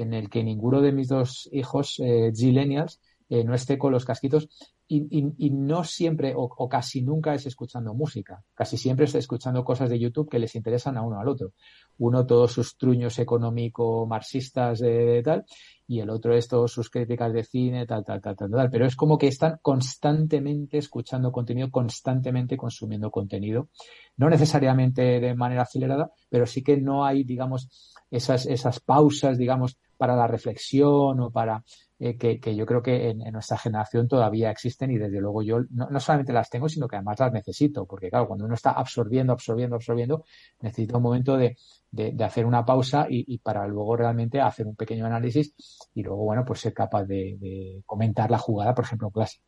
[0.00, 4.04] en el que ninguno de mis dos hijos eh, Gillennials eh, no esté con los
[4.04, 4.48] casquitos
[4.88, 5.06] y,
[5.38, 9.88] y, no siempre o, o, casi nunca es escuchando música, casi siempre está escuchando cosas
[9.88, 11.52] de YouTube que les interesan a uno al otro.
[11.98, 15.44] Uno todos sus truños económico marxistas de, tal
[15.90, 18.70] y el otro es todos sus críticas de cine, tal, tal, tal, tal, tal.
[18.70, 23.70] Pero es como que están constantemente escuchando contenido, constantemente consumiendo contenido.
[24.16, 27.68] No necesariamente de manera acelerada, pero sí que no hay, digamos,
[28.08, 31.62] esas, esas pausas, digamos, para la reflexión o para
[31.98, 35.90] eh, que, yo creo que en, nuestra generación todavía existen y desde luego yo no,
[35.90, 39.34] no, solamente las tengo, sino que además las necesito, porque claro, cuando uno está absorbiendo,
[39.34, 40.24] absorbiendo, absorbiendo,
[40.62, 41.58] necesita un momento de,
[41.90, 45.54] de, de hacer una pausa y, y, para luego realmente hacer un pequeño análisis
[45.92, 49.40] y luego, bueno, pues ser capaz de, de comentar la jugada, por ejemplo, en clase.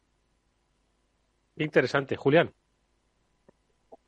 [1.56, 2.16] Interesante.
[2.16, 2.52] Julián.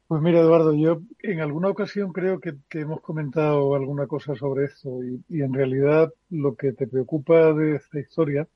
[0.06, 4.66] Pues mira, Eduardo, yo en alguna ocasión creo que, que hemos comentado alguna cosa sobre
[4.66, 8.48] esto y, en realidad lo que te preocupa de esta historia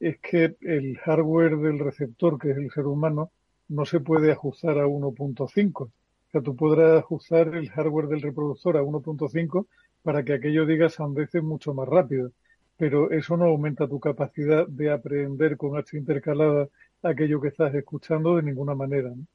[0.00, 3.30] es que el hardware del receptor, que es el ser humano,
[3.68, 5.84] no se puede ajustar a 1.5.
[5.84, 5.92] O
[6.32, 9.66] sea, tú podrás ajustar el hardware del reproductor a 1.5
[10.02, 12.32] para que aquello diga sandeces mucho más rápido,
[12.76, 16.68] pero eso no aumenta tu capacidad de aprender con H intercalada
[17.02, 19.10] aquello que estás escuchando de ninguna manera.
[19.10, 19.26] ¿no?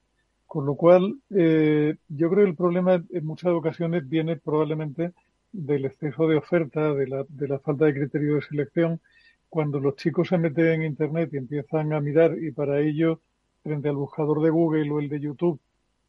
[0.53, 5.11] Con lo cual, eh, yo creo que el problema en muchas ocasiones viene probablemente
[5.51, 9.01] del exceso de oferta, de la, de la falta de criterio de selección.
[9.49, 13.19] Cuando los chicos se meten en Internet y empiezan a mirar y para ello,
[13.63, 15.59] frente al buscador de Google o el de YouTube,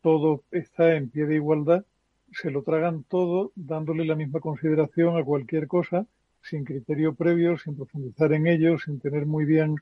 [0.02, 1.86] todo está en pie de igualdad,
[2.30, 6.06] se lo tragan todo dándole la misma consideración a cualquier cosa,
[6.42, 9.76] sin criterio previo, sin profundizar en ello, sin tener muy bien,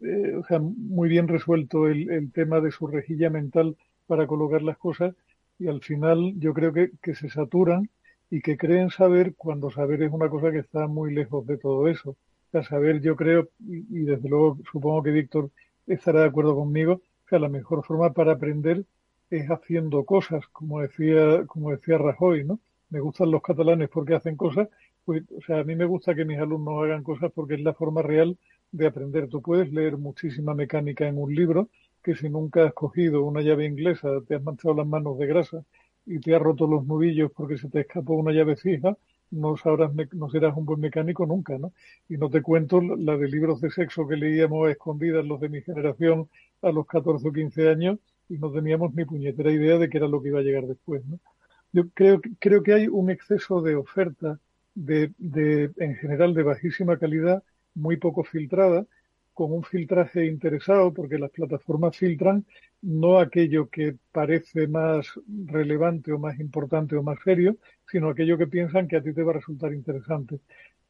[0.00, 3.76] eh, o sea, muy bien resuelto el, el tema de su rejilla mental
[4.10, 5.14] para colocar las cosas
[5.60, 7.88] y al final yo creo que, que se saturan
[8.28, 11.86] y que creen saber cuando saber es una cosa que está muy lejos de todo
[11.86, 12.10] eso.
[12.10, 15.50] O sea, saber yo creo, y, desde luego supongo que Víctor
[15.86, 18.84] estará de acuerdo conmigo, que la mejor forma para aprender
[19.30, 22.58] es haciendo cosas, como decía, como decía Rajoy, ¿no?
[22.88, 24.68] Me gustan los catalanes porque hacen cosas,
[25.04, 27.74] pues, o sea, a mí me gusta que mis alumnos hagan cosas porque es la
[27.74, 28.36] forma real
[28.72, 29.28] de aprender.
[29.28, 31.68] Tú puedes leer muchísima mecánica en un libro,
[32.02, 35.64] que si nunca has cogido una llave inglesa, te has manchado las manos de grasa
[36.06, 38.96] y te has roto los nudillos porque se te escapó una llave fija,
[39.30, 41.72] no sabrás, no serás un buen mecánico nunca, ¿no?
[42.08, 45.48] Y no te cuento la de libros de sexo que leíamos a escondidas los de
[45.48, 46.28] mi generación
[46.62, 50.08] a los 14 o 15 años y no teníamos ni puñetera idea de qué era
[50.08, 51.18] lo que iba a llegar después, ¿no?
[51.72, 54.40] Yo creo, creo que hay un exceso de oferta
[54.74, 57.44] de, de, en general, de bajísima calidad,
[57.74, 58.86] muy poco filtrada,
[59.40, 62.44] con un filtraje interesado, porque las plataformas filtran
[62.82, 67.56] no aquello que parece más relevante o más importante o más serio,
[67.90, 70.40] sino aquello que piensan que a ti te va a resultar interesante.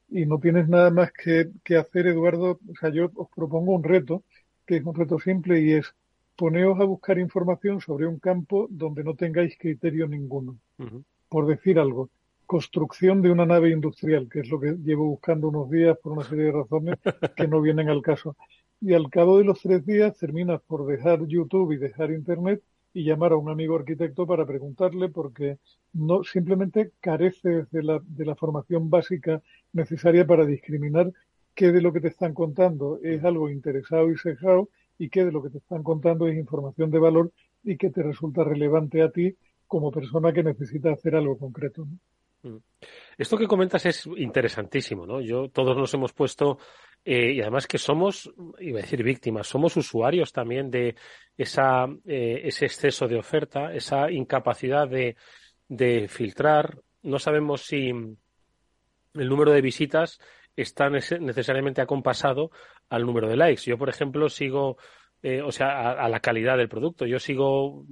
[0.08, 2.58] Y no tienes nada más que, que hacer, Eduardo.
[2.68, 4.24] O sea, yo os propongo un reto,
[4.66, 5.94] que es un reto simple y es
[6.34, 10.58] poneos a buscar información sobre un campo donde no tengáis criterio ninguno.
[11.28, 12.10] Por decir algo,
[12.50, 16.24] construcción de una nave industrial, que es lo que llevo buscando unos días por una
[16.24, 16.96] serie de razones
[17.36, 18.36] que no vienen al caso.
[18.80, 22.60] Y al cabo de los tres días terminas por dejar YouTube y dejar Internet
[22.92, 25.58] y llamar a un amigo arquitecto para preguntarle porque
[25.92, 29.40] no simplemente carece de la, de la formación básica
[29.72, 31.12] necesaria para discriminar
[31.54, 35.30] qué de lo que te están contando es algo interesado y cejado y qué de
[35.30, 37.30] lo que te están contando es información de valor
[37.62, 39.36] y que te resulta relevante a ti
[39.68, 41.86] como persona que necesita hacer algo concreto.
[41.86, 42.19] Mm.
[43.16, 45.20] Esto que comentas es interesantísimo, ¿no?
[45.20, 46.58] Yo todos nos hemos puesto
[47.04, 50.94] eh, y además que somos, iba a decir víctimas, somos usuarios también de
[51.36, 55.16] esa eh, ese exceso de oferta, esa incapacidad de,
[55.68, 56.78] de filtrar.
[57.02, 57.88] No sabemos si
[59.14, 60.18] el número de visitas
[60.56, 62.50] está necesariamente acompasado
[62.88, 63.62] al número de likes.
[63.62, 64.76] Yo, por ejemplo, sigo,
[65.22, 67.06] eh, o sea, a, la calidad del producto.
[67.06, 67.84] Yo sigo,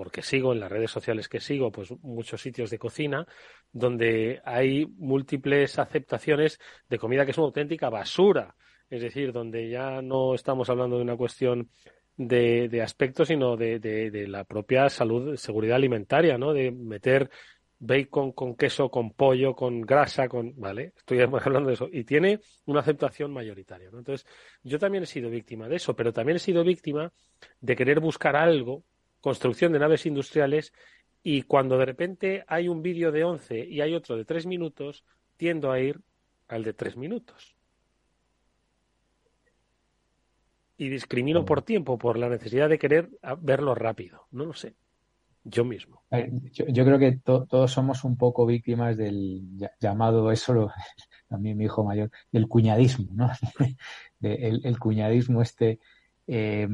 [0.00, 3.26] porque sigo en las redes sociales que sigo, pues muchos sitios de cocina
[3.70, 8.56] donde hay múltiples aceptaciones de comida que es una auténtica basura.
[8.88, 11.68] Es decir, donde ya no estamos hablando de una cuestión
[12.16, 16.54] de, de aspectos, sino de, de, de, la propia salud, seguridad alimentaria, ¿no?
[16.54, 17.28] De meter
[17.78, 20.94] bacon con queso, con pollo, con grasa, con, ¿vale?
[20.96, 21.90] Estoy hablando de eso.
[21.92, 23.98] Y tiene una aceptación mayoritaria, ¿no?
[23.98, 24.26] Entonces,
[24.62, 27.12] yo también he sido víctima de eso, pero también he sido víctima
[27.60, 28.82] de querer buscar algo,
[29.20, 30.72] construcción de naves industriales,
[31.22, 35.04] y cuando de repente hay un vídeo de 11 y hay otro de 3 minutos,
[35.36, 36.00] tiendo a ir
[36.48, 37.56] al de 3 minutos.
[40.78, 43.10] Y discrimino por tiempo, por la necesidad de querer
[43.40, 44.26] verlo rápido.
[44.30, 44.74] No lo sé
[45.44, 46.02] yo mismo.
[46.52, 49.42] Yo, creo que todos somos un poco víctimas del
[49.80, 50.70] llamado, eso
[51.28, 53.30] también mi hijo mayor, del cuñadismo, ¿no?
[54.20, 55.80] el, cuñadismo este.
[56.26, 56.68] Eh,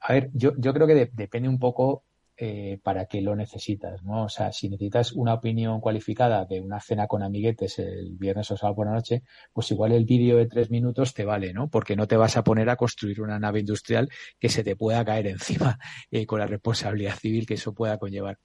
[0.00, 2.04] a ver, yo, yo creo que depende un poco
[2.42, 4.24] eh, para qué lo necesitas, ¿no?
[4.24, 8.56] O sea, si necesitas una opinión cualificada de una cena con amiguetes el viernes o
[8.56, 11.68] sábado por la noche, pues igual el vídeo de tres minutos te vale, ¿no?
[11.68, 15.04] Porque no te vas a poner a construir una nave industrial que se te pueda
[15.04, 15.78] caer encima
[16.10, 18.38] eh, con la responsabilidad civil que eso pueda conllevar.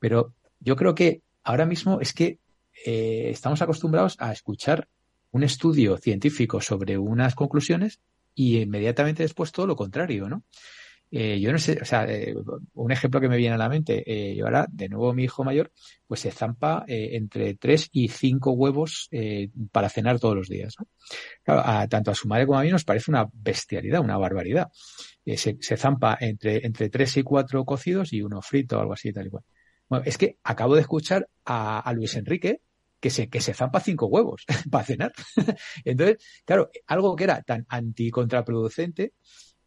[0.00, 2.40] Pero yo creo que ahora mismo es que
[2.84, 4.88] eh, estamos acostumbrados a escuchar
[5.30, 8.00] un estudio científico sobre unas conclusiones
[8.36, 10.44] y inmediatamente después todo lo contrario, ¿no?
[11.10, 12.34] Eh, yo no sé, o sea, eh,
[12.74, 15.44] un ejemplo que me viene a la mente, eh, yo ahora, de nuevo mi hijo
[15.44, 15.72] mayor,
[16.06, 19.08] pues se zampa entre tres y cinco huevos
[19.72, 20.74] para cenar todos los días.
[20.78, 20.86] ¿no?
[21.42, 24.68] Claro, tanto a su madre como a mí nos parece una bestialidad, una barbaridad.
[25.24, 29.12] Se, se, zampa entre, entre tres y cuatro cocidos y uno frito o algo así,
[29.12, 29.44] tal y cual.
[29.88, 32.60] Bueno, es que acabo de escuchar a, a Luis Enrique
[33.00, 35.12] que se, que se zampa cinco huevos para cenar.
[35.84, 39.14] Entonces, claro, algo que era tan anticontraproducente,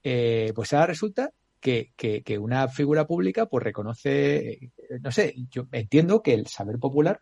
[0.04, 4.72] eh, pues ahora resulta que, que, una figura pública pues reconoce, eh,
[5.02, 7.22] no sé, yo entiendo que el saber popular,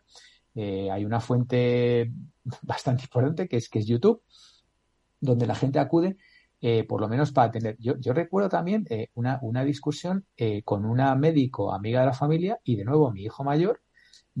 [0.54, 2.12] eh, hay una fuente
[2.62, 4.22] bastante importante que es, que es YouTube,
[5.20, 6.16] donde la gente acude
[6.88, 7.76] por lo menos para tener.
[7.78, 8.84] Yo, yo recuerdo también
[9.14, 10.26] una, una discusión
[10.64, 13.80] con una médico amiga de la familia y de nuevo mi hijo mayor,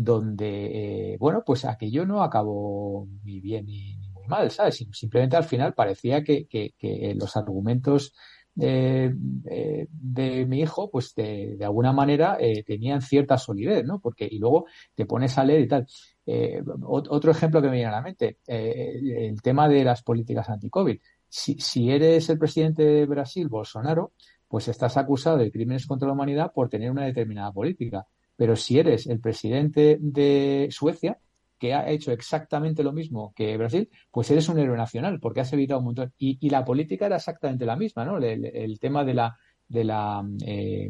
[0.00, 4.86] donde, bueno, pues aquello no acabó ni bien ni, muy mal, ¿sabes?
[4.92, 8.12] Simplemente al final parecía que, que, que los argumentos
[8.60, 13.98] eh, de mi hijo, pues de, de alguna manera eh, tenían cierta solidez, ¿no?
[14.00, 15.86] Porque, y luego te pones a leer y tal.
[16.24, 20.48] Eh, otro ejemplo que me viene a la mente, eh, el tema de las políticas
[20.48, 21.00] anti-COVID.
[21.28, 24.12] Si, si eres el presidente de Brasil, Bolsonaro,
[24.46, 28.06] pues estás acusado de crímenes contra la humanidad por tener una determinada política.
[28.38, 31.18] Pero si eres el presidente de Suecia,
[31.58, 35.52] que ha hecho exactamente lo mismo que Brasil, pues eres un héroe nacional, porque has
[35.52, 36.14] evitado un montón.
[36.18, 38.18] Y, la política era exactamente la misma, ¿no?
[38.18, 39.36] El, tema de la,
[39.66, 40.88] de la eh,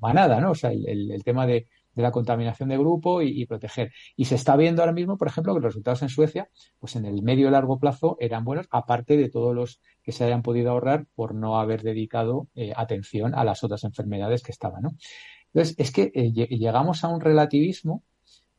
[0.00, 0.52] manada, ¿no?
[0.52, 1.66] O sea, el, tema de,
[1.96, 3.92] la contaminación de grupo y, y, proteger.
[4.16, 7.04] Y se está viendo ahora mismo, por ejemplo, que los resultados en Suecia, pues en
[7.04, 10.70] el medio y largo plazo eran buenos, aparte de todos los que se hayan podido
[10.70, 14.92] ahorrar por no haber dedicado eh, atención a las otras enfermedades que estaban, ¿no?
[15.56, 18.02] Entonces, es que eh, llegamos a un relativismo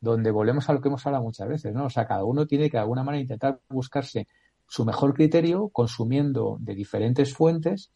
[0.00, 1.84] donde volvemos a lo que hemos hablado muchas veces, ¿no?
[1.84, 4.26] O sea, cada uno tiene que de alguna manera intentar buscarse
[4.66, 7.92] su mejor criterio consumiendo de diferentes fuentes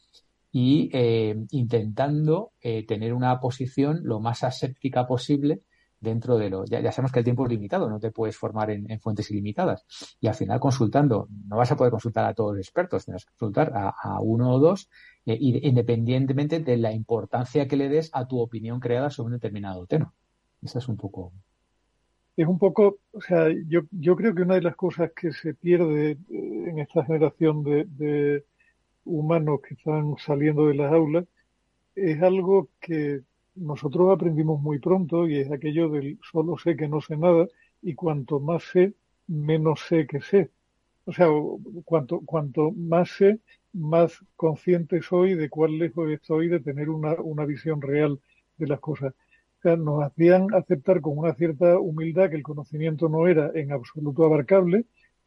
[0.53, 5.63] y eh, intentando eh, tener una posición lo más aséptica posible
[5.99, 6.65] dentro de lo.
[6.65, 9.85] Ya, sabemos que el tiempo es limitado, no te puedes formar en, en, fuentes ilimitadas.
[10.21, 13.33] Y al final consultando, no vas a poder consultar a todos los expertos, tendrás que
[13.37, 14.89] consultar a uno o dos,
[15.27, 19.87] eh, independientemente de la importancia que le des a tu opinión creada sobre un determinado
[19.87, 20.13] tema.
[20.63, 21.33] Esa es un poco
[22.37, 25.55] es un poco, o sea, yo, yo creo que una de las cosas que se
[25.55, 28.45] pierde eh, en esta generación de,
[29.05, 31.25] humanos que están saliendo de las aulas,
[31.97, 33.23] es algo que
[33.57, 37.49] nosotros aprendimos muy pronto y es aquello del solo sé que no sé nada
[37.83, 38.95] y cuanto más sé,
[39.27, 40.51] menos sé que sé.
[41.05, 41.27] O sea,
[41.85, 43.41] cuanto, cuanto más sé,
[43.73, 48.21] más consciente soy de cuán lejos estoy de tener una, una visión real
[48.59, 49.15] de las cosas.
[49.59, 53.73] O sea, nos hacían aceptar con una cierta humildad que el conocimiento no era en
[53.73, 54.87] absoluto abarcable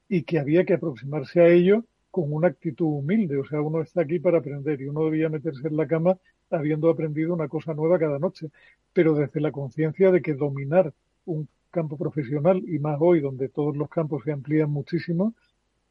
[0.10, 3.38] y que había que aproximarse a ello con una actitud humilde.
[3.38, 6.18] O sea, uno está aquí para aprender y uno debía meterse en la cama
[6.50, 8.50] habiendo aprendido una cosa nueva cada noche,
[8.94, 10.94] pero desde la conciencia de que dominar
[11.26, 15.34] un campo profesional y más hoy donde todos los campos se amplían muchísimo,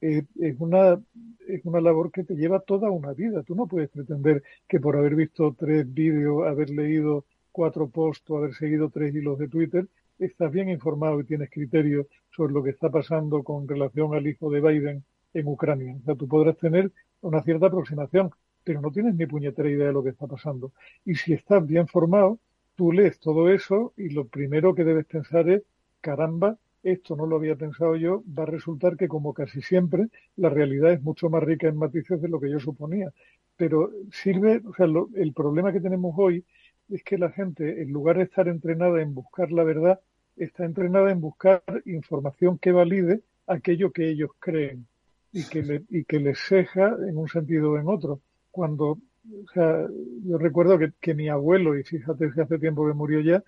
[0.05, 1.01] eh, es, una,
[1.49, 3.43] es una labor que te lleva toda una vida.
[3.43, 8.53] Tú no puedes pretender que por haber visto tres vídeos, haber leído cuatro posts haber
[8.53, 9.87] seguido tres hilos de Twitter,
[10.19, 14.51] estás bien informado y tienes criterio sobre lo que está pasando con relación al hijo
[14.51, 15.97] de Biden en Ucrania.
[16.03, 16.93] O sea, tú podrás tener
[17.23, 18.31] una cierta aproximación,
[18.63, 20.73] pero no tienes ni puñetera idea de lo que está pasando.
[21.07, 22.39] Y si estás bien formado,
[22.77, 25.63] tú lees todo eso y lo primero que debes pensar es,
[26.03, 30.51] caramba, esto no lo había pensado yo, va a resultar que como casi siempre, la
[30.51, 33.11] realidad es mucho más rica en matices de lo que yo suponía.
[33.57, 36.45] Pero sirve, o sea, el problema que tenemos hoy
[36.91, 40.01] es que la gente, en lugar de estar entrenada en buscar la verdad,
[40.37, 44.87] está entrenada en buscar información que valide aquello que ellos creen
[45.32, 48.20] y que, le, y que les ceja en un sentido o en otro.
[48.51, 49.87] Cuando, o sea,
[50.24, 53.43] yo recuerdo que, que mi abuelo, y fíjate que hace tiempo que murió ya,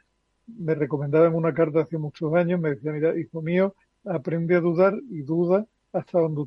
[0.47, 3.75] me recomendaba en una carta hace muchos años, me decía, mira, hijo mío,
[4.05, 6.45] aprende a dudar y duda hasta donde,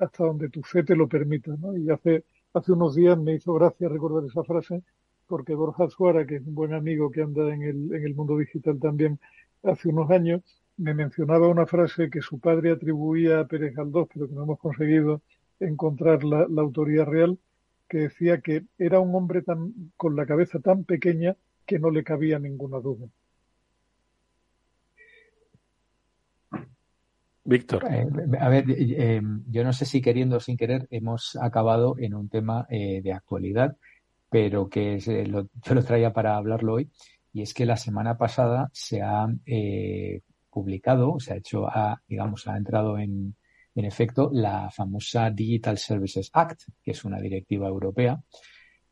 [0.00, 1.76] hasta donde tu fe te lo permita, ¿no?
[1.76, 2.24] Y hace,
[2.54, 4.82] hace unos días me hizo gracia recordar esa frase
[5.26, 8.36] porque Borja Suara, que es un buen amigo que anda en el, en el mundo
[8.36, 9.20] digital también
[9.62, 10.42] hace unos años,
[10.76, 14.58] me mencionaba una frase que su padre atribuía a Pérez Galdós, pero que no hemos
[14.58, 15.22] conseguido
[15.60, 17.38] encontrar la, la autoría real,
[17.88, 21.36] que decía que era un hombre tan, con la cabeza tan pequeña
[21.66, 23.06] que no le cabía ninguna duda.
[27.44, 27.86] Víctor.
[27.90, 28.06] Eh,
[28.38, 32.28] a ver, eh, yo no sé si queriendo o sin querer hemos acabado en un
[32.28, 33.76] tema eh, de actualidad,
[34.28, 36.90] pero que es, lo, yo lo traía para hablarlo hoy,
[37.32, 39.26] y es que la semana pasada se ha
[40.50, 43.34] publicado, se ha hecho, ha, digamos, ha entrado en,
[43.74, 48.20] en efecto la famosa Digital Services Act, que es una directiva europea,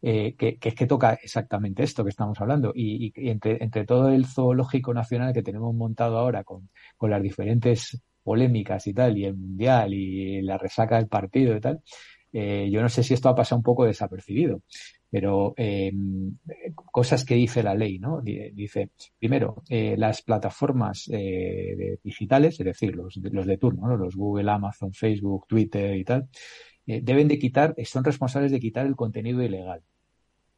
[0.00, 2.72] eh, que, que, que, toca exactamente esto que estamos hablando.
[2.74, 7.20] Y, y entre, entre, todo el zoológico nacional que tenemos montado ahora con, con, las
[7.20, 11.80] diferentes polémicas y tal, y el mundial y la resaca del partido y tal,
[12.30, 14.60] eh, yo no sé si esto ha pasado un poco desapercibido,
[15.10, 15.90] pero eh,
[16.74, 18.20] cosas que dice la ley, ¿no?
[18.20, 23.96] Dice, primero, eh, las plataformas eh, digitales, es decir, los, los de turno, ¿no?
[23.96, 26.28] los Google, Amazon, Facebook, Twitter y tal,
[26.86, 29.82] eh, deben de quitar, son responsables de quitar el contenido ilegal.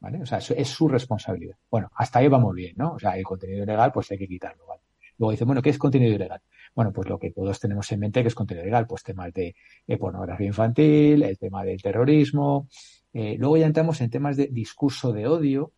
[0.01, 0.19] ¿Vale?
[0.23, 1.57] O sea, es, su responsabilidad.
[1.69, 2.93] Bueno, hasta ahí vamos bien, ¿no?
[2.93, 4.81] O sea, el contenido ilegal, pues hay que quitarlo, ¿vale?
[5.19, 6.41] Luego dice, bueno, ¿qué es contenido ilegal?
[6.73, 9.55] Bueno, pues lo que todos tenemos en mente que es contenido ilegal, pues temas de,
[9.85, 12.67] de pornografía infantil, el tema del terrorismo.
[13.13, 15.73] Eh, luego ya entramos en temas de discurso de odio,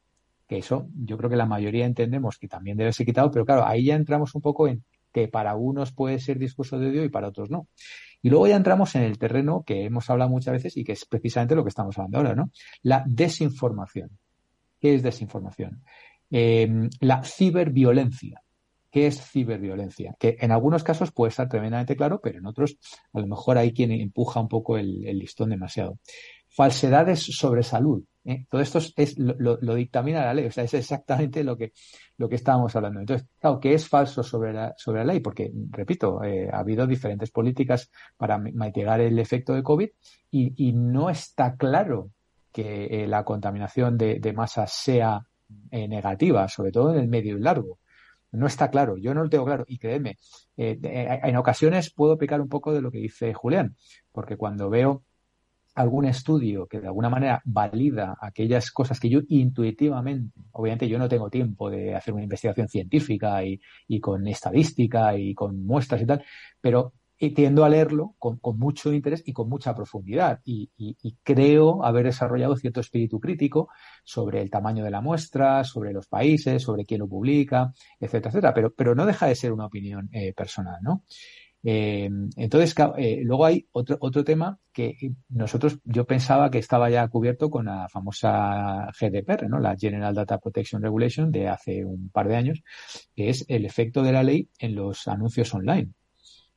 [0.47, 3.65] que eso yo creo que la mayoría entendemos que también debe ser quitado, pero claro,
[3.65, 7.09] ahí ya entramos un poco en que para unos puede ser discurso de odio y
[7.09, 7.67] para otros no.
[8.21, 11.05] Y luego ya entramos en el terreno que hemos hablado muchas veces y que es
[11.05, 12.51] precisamente lo que estamos hablando ahora, ¿no?
[12.81, 14.17] La desinformación.
[14.79, 15.83] ¿Qué es desinformación?
[16.31, 18.42] Eh, la ciberviolencia.
[18.93, 20.15] ¿Qué es ciberviolencia?
[20.19, 22.77] Que en algunos casos puede estar tremendamente claro, pero en otros
[23.11, 25.97] a lo mejor hay quien empuja un poco el, listón demasiado.
[26.47, 28.03] Falsedades sobre salud.
[28.23, 28.45] ¿eh?
[28.47, 31.73] Todo esto es, lo, dictamina la ley, o sea, es exactamente lo que,
[32.19, 32.99] lo que estábamos hablando.
[32.99, 35.21] Entonces, claro, ¿qué es falso sobre la, sobre la ley?
[35.21, 39.89] Porque, repito, eh, ha habido diferentes políticas para mitigar el efecto de COVID
[40.29, 42.11] y, no está claro
[42.51, 45.25] que eh, la contaminación de, de masas sea
[45.71, 47.79] negativa, sobre todo en el medio y largo.
[48.33, 49.63] No está claro, yo no lo tengo claro.
[49.67, 50.17] Y créeme,
[50.57, 50.79] eh,
[51.23, 53.75] en ocasiones puedo pecar un poco de lo que dice Julián,
[54.11, 55.03] porque cuando veo
[55.75, 61.09] algún estudio que de alguna manera valida aquellas cosas que yo intuitivamente, obviamente yo no
[61.09, 66.05] tengo tiempo de hacer una investigación científica y, y con estadística y con muestras y
[66.05, 66.23] tal,
[66.61, 71.17] pero tiendo a leerlo con, con, mucho interés y con mucha profundidad y, y, y,
[71.23, 73.69] creo haber desarrollado cierto espíritu crítico
[74.03, 78.53] sobre el tamaño de la muestra, sobre los países, sobre quién lo publica, etcétera, etcétera,
[78.53, 81.03] pero, pero no deja de ser una opinión eh, personal, ¿no?
[81.65, 84.97] Eh, entonces, eh, luego hay otro, otro tema que
[85.29, 89.59] nosotros, yo pensaba que estaba ya cubierto con la famosa GDPR, ¿no?
[89.59, 92.63] La General Data Protection Regulation de hace un par de años,
[93.15, 95.93] que es el efecto de la ley en los anuncios online,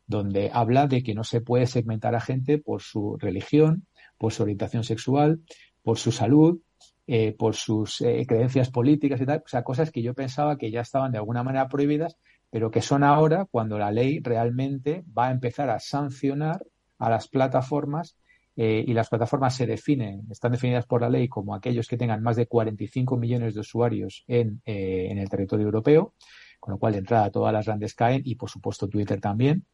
[0.07, 3.87] donde habla de que no se puede segmentar a gente por su religión,
[4.19, 5.41] por su orientación sexual,
[5.83, 6.61] por su salud,
[7.09, 10.73] eh, por sus eh, creencias políticas y tal, o sea, cosas que yo pensaba que
[10.73, 12.17] ya estaban de alguna manera prohibidas,
[12.51, 16.67] pero que son ahora cuando la ley realmente va a empezar a sancionar
[16.99, 18.19] a las plataformas
[18.57, 22.23] eh, y las plataformas se definen, están definidas por la ley como aquellos que tengan
[22.23, 26.15] más de 45 millones de usuarios en, en el territorio europeo,
[26.59, 29.65] con lo cual de entrada todas las grandes caen y por supuesto Twitter también,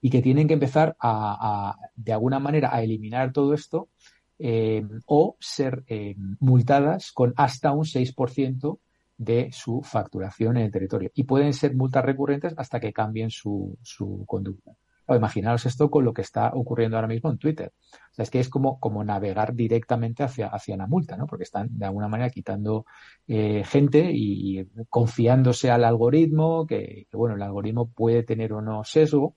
[0.00, 3.88] y que tienen que empezar a, a de alguna manera a eliminar todo esto
[4.38, 8.78] eh, o ser eh, multadas con hasta un 6%
[9.16, 11.10] de su facturación en el territorio.
[11.14, 14.72] Y pueden ser multas recurrentes hasta que cambien su, su conducta.
[15.06, 17.72] O imaginaros esto con lo que está ocurriendo ahora mismo en Twitter.
[18.10, 21.26] O sea, es que es como, como navegar directamente hacia, hacia una multa, ¿no?
[21.26, 22.84] Porque están de alguna manera quitando
[23.28, 29.36] eh, gente y, confiándose al algoritmo, que, bueno, el algoritmo puede tener o no sesgo.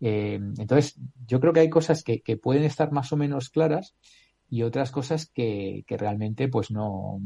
[0.00, 3.94] Eh, entonces, yo creo que hay cosas que, pueden estar más o menos claras
[4.48, 7.20] y otras cosas que, realmente, pues no,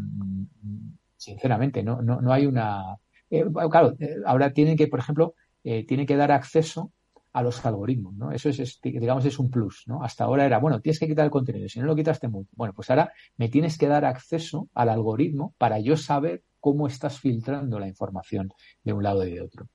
[1.16, 2.96] sinceramente, no, no, no hay una.
[3.30, 6.92] Eh, claro, eh, ahora tienen que, por ejemplo, tienen que dar acceso
[7.32, 8.32] a los algoritmos, ¿no?
[8.32, 10.02] Eso es, digamos, es un plus, ¿no?
[10.02, 12.50] Hasta ahora era, bueno, tienes que quitar el contenido, si no lo quitaste mucho.
[12.56, 17.20] Bueno, pues ahora me tienes que dar acceso al algoritmo para yo saber cómo estás
[17.20, 18.50] filtrando la información
[18.82, 19.68] de un lado y de otro.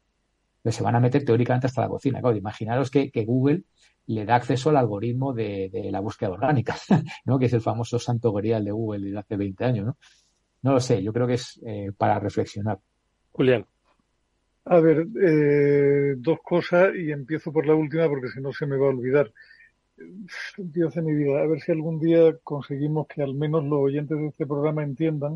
[0.64, 2.22] Entonces se van a meter teóricamente hasta la cocina.
[2.22, 3.64] Claro, imaginaros que, que Google
[4.08, 6.78] le da acceso al algoritmo de, de la búsqueda orgánica,
[7.26, 7.38] ¿no?
[7.38, 9.98] Que es el famoso santo grial de Google de hace 20 años, ¿no?
[10.62, 12.80] No lo sé, yo creo que es eh, para reflexionar.
[13.34, 13.66] Julián.
[14.64, 18.78] A ver, eh, dos cosas y empiezo por la última porque si no se me
[18.78, 19.34] va a olvidar.
[20.58, 24.18] Dios de mi vida, a ver si algún día conseguimos que al menos los oyentes
[24.18, 25.36] de este programa entiendan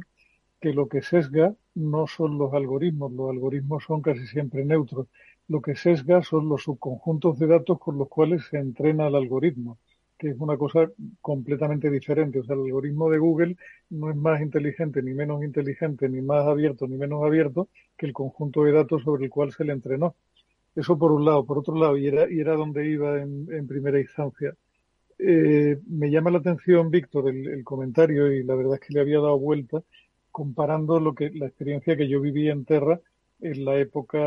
[0.59, 5.07] que lo que sesga no son los algoritmos, los algoritmos son casi siempre neutros.
[5.47, 9.77] Lo que sesga son los subconjuntos de datos con los cuales se entrena el algoritmo
[10.17, 10.91] que es una cosa
[11.21, 12.39] completamente diferente.
[12.39, 13.55] O sea, el algoritmo de Google
[13.89, 18.13] no es más inteligente, ni menos inteligente, ni más abierto, ni menos abierto que el
[18.13, 20.15] conjunto de datos sobre el cual se le entrenó.
[20.75, 21.45] Eso por un lado.
[21.45, 24.55] Por otro lado, y era, y era donde iba en, primera instancia.
[25.19, 29.01] Eh, me llama la atención, Víctor, el, el, comentario, y la verdad es que le
[29.01, 29.81] había dado vuelta,
[30.37, 33.01] comparando lo que, la experiencia que yo viví en Terra
[33.39, 34.19] en la época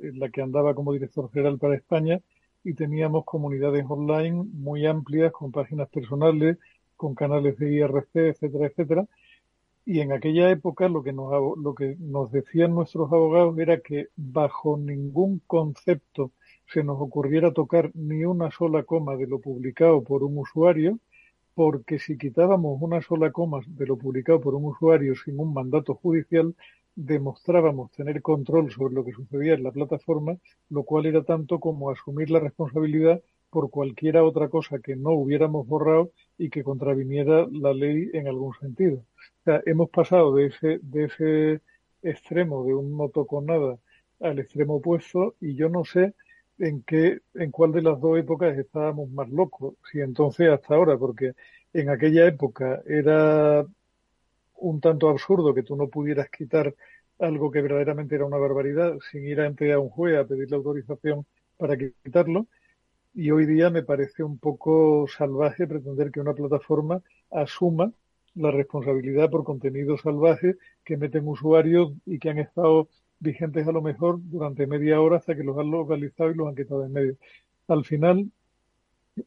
[0.00, 2.20] en la que andaba como director general para España
[2.62, 6.56] y teníamos comunidades online muy amplias con páginas personales,
[6.94, 9.06] con canales de IRC, etcétera, etcétera.
[9.84, 14.06] Y en aquella época lo que nos, lo que nos decían nuestros abogados era que
[14.14, 16.30] bajo ningún concepto
[16.72, 21.00] se nos ocurriera tocar ni una sola coma de lo publicado por un usuario,
[21.56, 25.94] porque si quitábamos una sola coma de lo publicado por un usuario sin un mandato
[25.94, 26.54] judicial,
[26.94, 30.36] demostrábamos tener control sobre lo que sucedía en la plataforma,
[30.68, 35.66] lo cual era tanto como asumir la responsabilidad por cualquiera otra cosa que no hubiéramos
[35.66, 38.98] borrado y que contraviniera la ley en algún sentido.
[38.98, 41.60] O sea, hemos pasado de ese, de ese
[42.02, 43.78] extremo de un no toco nada
[44.20, 46.12] al extremo opuesto y yo no sé
[46.58, 50.96] en qué, en cuál de las dos épocas estábamos más locos, si entonces hasta ahora,
[50.98, 51.34] porque
[51.72, 53.66] en aquella época era
[54.56, 56.74] un tanto absurdo que tú no pudieras quitar
[57.18, 60.58] algo que verdaderamente era una barbaridad sin ir ante a un juez a pedir la
[60.58, 61.26] autorización
[61.56, 62.46] para quitarlo.
[63.14, 67.92] Y hoy día me parece un poco salvaje pretender que una plataforma asuma
[68.34, 72.88] la responsabilidad por contenido salvaje que meten usuarios y que han estado
[73.20, 76.54] vigentes a lo mejor durante media hora hasta que los han localizado y los han
[76.54, 77.16] quitado en medio.
[77.68, 78.30] Al final,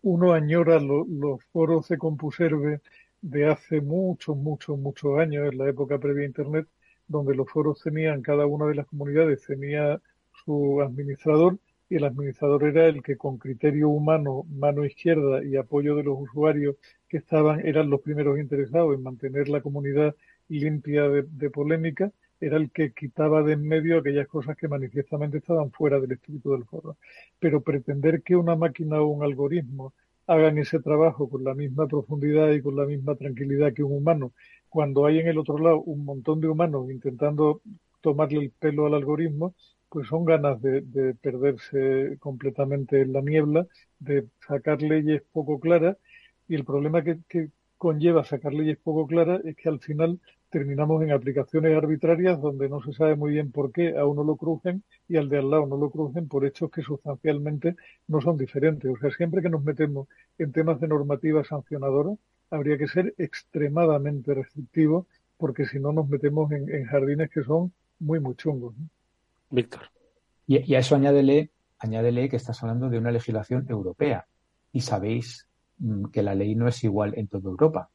[0.01, 2.81] uno añora lo, los foros de CompuServe
[3.21, 6.67] de hace muchos, muchos, muchos años, en la época previa a Internet,
[7.07, 9.99] donde los foros tenían, cada una de las comunidades tenía
[10.45, 11.57] su administrador
[11.89, 16.19] y el administrador era el que con criterio humano, mano izquierda y apoyo de los
[16.19, 16.75] usuarios
[17.07, 20.15] que estaban, eran los primeros interesados en mantener la comunidad
[20.49, 25.71] limpia de polémica, era el que quitaba de en medio aquellas cosas que manifiestamente estaban
[25.71, 26.97] fuera del espíritu del foro.
[27.39, 29.93] Pero pretender que una máquina o un algoritmo
[30.27, 34.33] hagan ese trabajo con la misma profundidad y con la misma tranquilidad que un humano,
[34.69, 37.61] cuando hay en el otro lado un montón de humanos intentando
[38.01, 39.55] tomarle el pelo al algoritmo,
[39.89, 43.65] pues son ganas de, de perderse completamente en la niebla,
[43.97, 45.97] de sacar leyes poco claras,
[46.47, 50.19] y el problema que, que conlleva sacar leyes poco claras es que al final
[50.50, 54.36] terminamos en aplicaciones arbitrarias donde no se sabe muy bien por qué a uno lo
[54.36, 57.76] crujen y al de al lado no lo crujen por hechos que sustancialmente
[58.08, 58.91] no son diferentes.
[58.91, 62.12] O sea, siempre que nos metemos en temas de normativa sancionadora,
[62.50, 65.06] habría que ser extremadamente restrictivos
[65.38, 68.76] porque si no nos metemos en, en, jardines que son muy, muy chungos.
[68.78, 68.86] ¿no?
[69.52, 69.82] Víctor.
[70.47, 74.26] Y, y, a eso añádele, añádele que estás hablando de una legislación europea.
[74.74, 75.47] Y sabéis
[75.78, 77.89] mm, que la ley no es igual en toda Europa.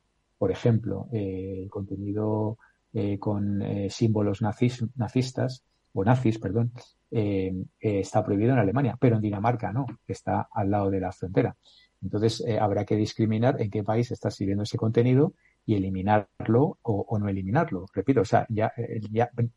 [0.45, 2.59] Por ejemplo, eh, el contenido
[2.93, 5.65] eh, con eh, símbolos nazis, nazistas
[5.95, 6.71] o nazis, perdón,
[7.11, 11.57] está prohibido en Alemania, pero en Dinamarca no, está al lado de la frontera.
[12.03, 15.33] Entonces, habrá que discriminar en qué país está sirviendo ese contenido
[15.65, 17.87] y eliminarlo o, no eliminarlo.
[17.95, 18.71] Repito, o sea, ya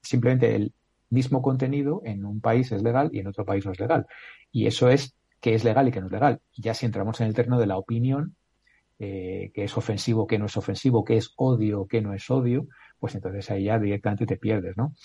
[0.02, 0.72] simplemente el
[1.10, 4.08] mismo contenido en un país es legal y en otro país no es legal.
[4.54, 6.40] Y eso es que es legal y que no es legal.
[6.56, 8.38] Ya si entramos en el terreno de la opinión,
[9.00, 12.68] eh, que es ofensivo, que no es ofensivo, que es odio, que no es odio,
[13.00, 14.96] pues entonces ahí ya directamente te pierdes, ¿no?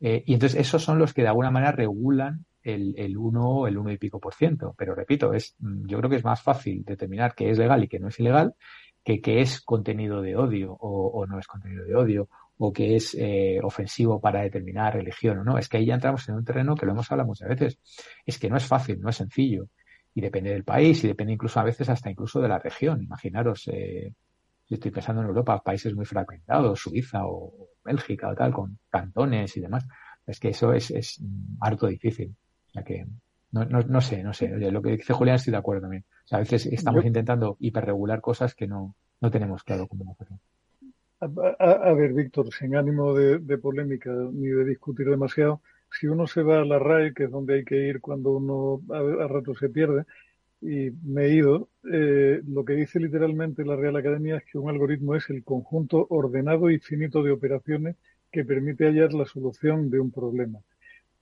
[0.00, 3.92] y entonces esos son los que de alguna manera regulan el, el 1 el 1
[3.92, 4.74] y pico por ciento.
[4.76, 7.98] Pero repito, es, yo creo que es más fácil determinar qué es legal y qué
[7.98, 8.54] no es ilegal
[9.04, 12.28] que qué es contenido de odio o, no es contenido de odio
[12.58, 15.58] o que es eh, ofensivo para determinar religión o no.
[15.58, 17.78] Es que ahí ya entramos en un terreno que lo hemos hablado muchas veces.
[18.24, 19.68] Es que no es fácil, no es sencillo.
[20.14, 23.02] Y depende del país y depende incluso a veces hasta incluso de la región.
[23.02, 24.14] Imaginaros, eh,
[24.68, 29.60] estoy pensando en Europa, países muy fragmentados, Suiza o Bélgica o tal, con cantones y
[29.60, 29.86] demás.
[30.26, 31.20] Es que eso es, es
[31.60, 32.36] harto difícil
[32.84, 33.06] que
[33.52, 34.48] no, no, no, sé, no sé.
[34.70, 36.04] Lo que dice Julián estoy de acuerdo también.
[36.24, 40.38] O sea, a veces estamos intentando hiperregular cosas que no, no tenemos claro cómo hacerlo.
[41.20, 46.60] A, ver, Víctor, sin ánimo de, polémica ni de discutir demasiado, si uno se va
[46.60, 50.04] a la RAE, que es donde hay que ir cuando uno a, rato se pierde,
[50.60, 54.70] y me he ido, eh, lo que dice literalmente la Real Academia es que un
[54.70, 57.96] algoritmo es el conjunto ordenado y finito de operaciones
[58.32, 60.58] que permite hallar la solución de un problema.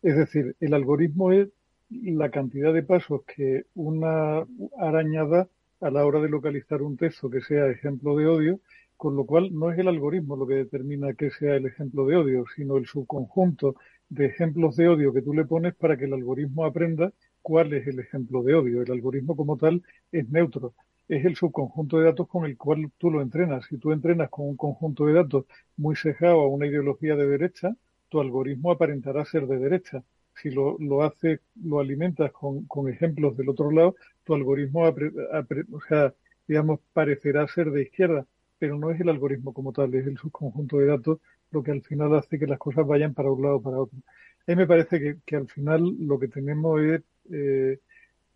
[0.02, 1.48] Es decir, el algoritmo es
[1.90, 4.46] la cantidad de pasos que una
[4.78, 5.48] arañada
[5.80, 8.60] a la hora de localizar un texto que sea ejemplo de odio,
[8.96, 12.16] con lo cual no es el algoritmo lo que determina que sea el ejemplo de
[12.16, 13.76] odio, sino el subconjunto
[14.08, 17.12] de ejemplos de odio que tú le pones para que el algoritmo aprenda
[17.42, 18.82] cuál es el ejemplo de odio.
[18.82, 19.82] El algoritmo como tal
[20.12, 20.74] es neutro,
[21.08, 23.66] es el subconjunto de datos con el cual tú lo entrenas.
[23.66, 27.74] Si tú entrenas con un conjunto de datos muy sesgado a una ideología de derecha,
[28.08, 30.04] tu algoritmo aparentará ser de derecha.
[30.42, 35.80] Si lo, lo hace, lo alimentas con, con, ejemplos del otro lado, tu algoritmo, o
[35.88, 36.14] sea,
[36.46, 38.26] digamos, parecerá ser de izquierda,
[38.58, 41.18] pero no es el algoritmo como tal, es el subconjunto de datos
[41.50, 43.98] lo que al final hace que las cosas vayan para un lado o para otro.
[44.46, 47.78] A mí me parece que, que al final lo que tenemos es, eh,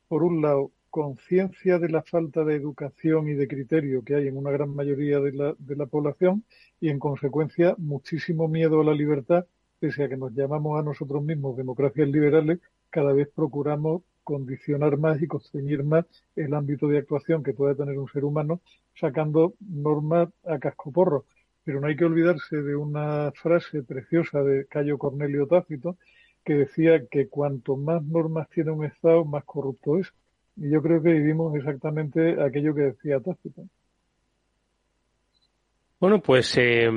[0.08, 4.36] por un lado, conciencia de la falta de educación y de criterio que hay en
[4.36, 6.44] una gran mayoría de la, de la población
[6.80, 9.46] y, en consecuencia, muchísimo miedo a la libertad
[9.84, 12.58] pese a que nos llamamos a nosotros mismos democracias liberales,
[12.88, 16.06] cada vez procuramos condicionar más y constreñir más
[16.36, 18.62] el ámbito de actuación que puede tener un ser humano,
[18.98, 21.26] sacando normas a cascoporro.
[21.64, 25.98] Pero no hay que olvidarse de una frase preciosa de Cayo Cornelio Tácito
[26.46, 30.14] que decía que cuanto más normas tiene un Estado, más corrupto es.
[30.56, 33.64] Y yo creo que vivimos exactamente aquello que decía Tácito.
[36.00, 36.90] Bueno, pues eh,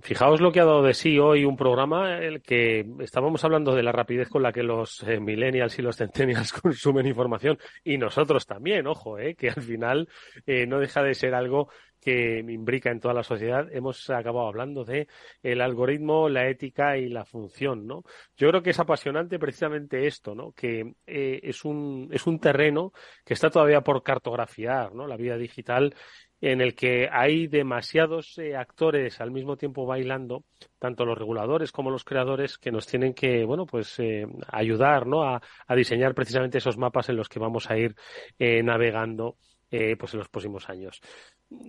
[0.00, 3.82] fijaos lo que ha dado de sí hoy un programa el que estábamos hablando de
[3.82, 8.46] la rapidez con la que los eh, millennials y los centennials consumen información y nosotros
[8.46, 10.08] también, ojo, eh, que al final
[10.46, 11.68] eh, no deja de ser algo
[12.00, 13.66] que imbrica en toda la sociedad.
[13.72, 15.08] Hemos acabado hablando de
[15.42, 18.04] el algoritmo, la ética y la función, ¿no?
[18.36, 20.52] Yo creo que es apasionante precisamente esto, ¿no?
[20.52, 22.92] Que eh, es un es un terreno
[23.24, 25.06] que está todavía por cartografiar, ¿no?
[25.06, 25.94] La vida digital
[26.40, 30.44] en el que hay demasiados eh, actores al mismo tiempo bailando,
[30.78, 35.24] tanto los reguladores como los creadores, que nos tienen que, bueno, pues eh, ayudar, ¿no?
[35.24, 35.40] A,
[35.76, 37.94] diseñar precisamente esos mapas en los que vamos a ir
[38.38, 39.36] eh, navegando,
[39.70, 41.00] pues en los próximos años.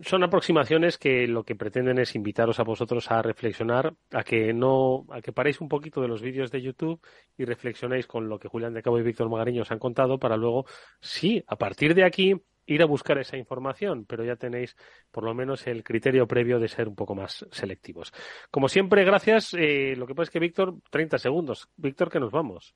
[0.03, 5.05] Son aproximaciones que lo que pretenden es invitaros a vosotros a reflexionar, a que no,
[5.09, 7.01] a que paréis un poquito de los vídeos de YouTube
[7.37, 10.37] y reflexionéis con lo que Julián de Cabo y Víctor Magariño os han contado para
[10.37, 10.65] luego,
[11.01, 12.35] sí, a partir de aquí,
[12.73, 14.75] ir a buscar esa información, pero ya tenéis
[15.11, 18.13] por lo menos el criterio previo de ser un poco más selectivos.
[18.51, 19.53] Como siempre, gracias.
[19.53, 21.69] Eh, lo que pasa es que, Víctor, 30 segundos.
[21.75, 22.75] Víctor, que nos vamos.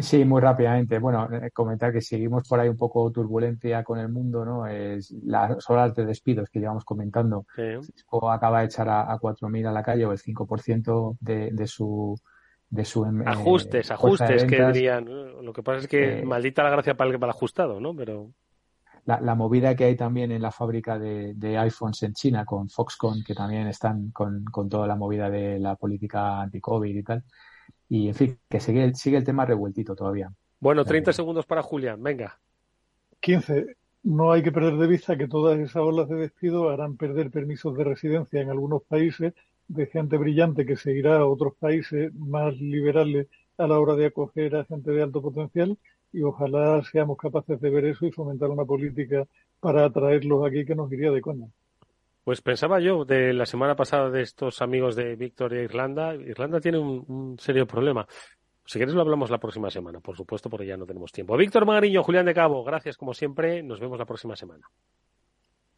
[0.00, 0.98] Sí, muy rápidamente.
[0.98, 4.66] Bueno, eh, comentar que seguimos por ahí un poco turbulencia con el mundo, ¿no?
[4.66, 7.44] Es las horas de despidos que llevamos comentando.
[7.54, 7.62] Sí.
[7.82, 11.66] Cisco acaba de echar a, a 4.000 a la calle o el 5% de, de
[11.66, 12.16] su
[12.72, 15.04] de su eh, ajustes, ajustes que dirían.
[15.44, 17.94] Lo que pasa es que eh, maldita la gracia para el, para el ajustado, ¿no?
[17.94, 18.30] Pero
[19.04, 22.68] la, la, movida que hay también en la fábrica de, de, iPhones en China con
[22.68, 27.24] Foxconn, que también están con, con toda la movida de la política anti-COVID y tal.
[27.88, 30.32] Y en fin, que sigue, sigue el tema revueltito todavía.
[30.60, 32.38] Bueno, 30 eh, segundos para Julián, venga.
[33.20, 33.76] 15.
[34.04, 37.76] No hay que perder de vista que todas esas olas de despido harán perder permisos
[37.76, 39.34] de residencia en algunos países
[39.68, 43.28] de gente brillante que se irá a otros países más liberales
[43.58, 45.78] a la hora de acoger a gente de alto potencial
[46.12, 49.26] y ojalá seamos capaces de ver eso y fomentar una política
[49.60, 51.46] para atraerlos aquí que nos iría de coña.
[52.24, 56.14] Pues pensaba yo de la semana pasada de estos amigos de Victoria e Irlanda.
[56.14, 58.06] Irlanda tiene un, un, serio problema.
[58.64, 61.36] Si quieres lo hablamos la próxima semana, por supuesto, porque ya no tenemos tiempo.
[61.36, 63.62] Víctor Magariño, Julián de Cabo, gracias como siempre.
[63.62, 64.68] Nos vemos la próxima semana.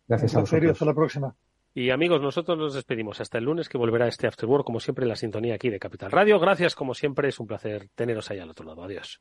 [0.06, 0.72] Gracias a vosotros.
[0.72, 1.34] Hasta la próxima.
[1.76, 5.04] Y amigos, nosotros nos despedimos hasta el lunes que volverá este After Work, como siempre,
[5.04, 6.38] en la sintonía aquí de Capital Radio.
[6.38, 8.84] Gracias, como siempre, es un placer teneros ahí al otro lado.
[8.84, 9.20] Adiós.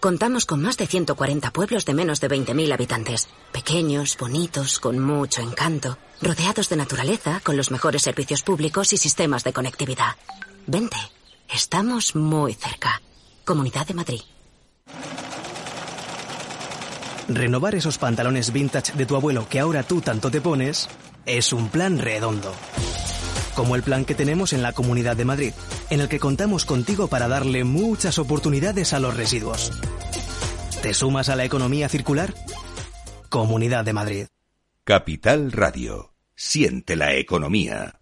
[0.00, 3.28] Contamos con más de 140 pueblos de menos de 20.000 habitantes.
[3.52, 9.44] Pequeños, bonitos, con mucho encanto, rodeados de naturaleza, con los mejores servicios públicos y sistemas
[9.44, 10.16] de conectividad.
[10.66, 10.96] Vente,
[11.52, 13.02] estamos muy cerca.
[13.44, 14.20] Comunidad de Madrid.
[17.28, 20.88] Renovar esos pantalones vintage de tu abuelo que ahora tú tanto te pones
[21.26, 22.54] es un plan redondo.
[23.54, 25.52] Como el plan que tenemos en la Comunidad de Madrid,
[25.90, 29.72] en el que contamos contigo para darle muchas oportunidades a los residuos.
[30.82, 32.34] ¿Te sumas a la economía circular?
[33.28, 34.26] Comunidad de Madrid.
[34.84, 36.14] Capital Radio.
[36.34, 37.99] Siente la economía.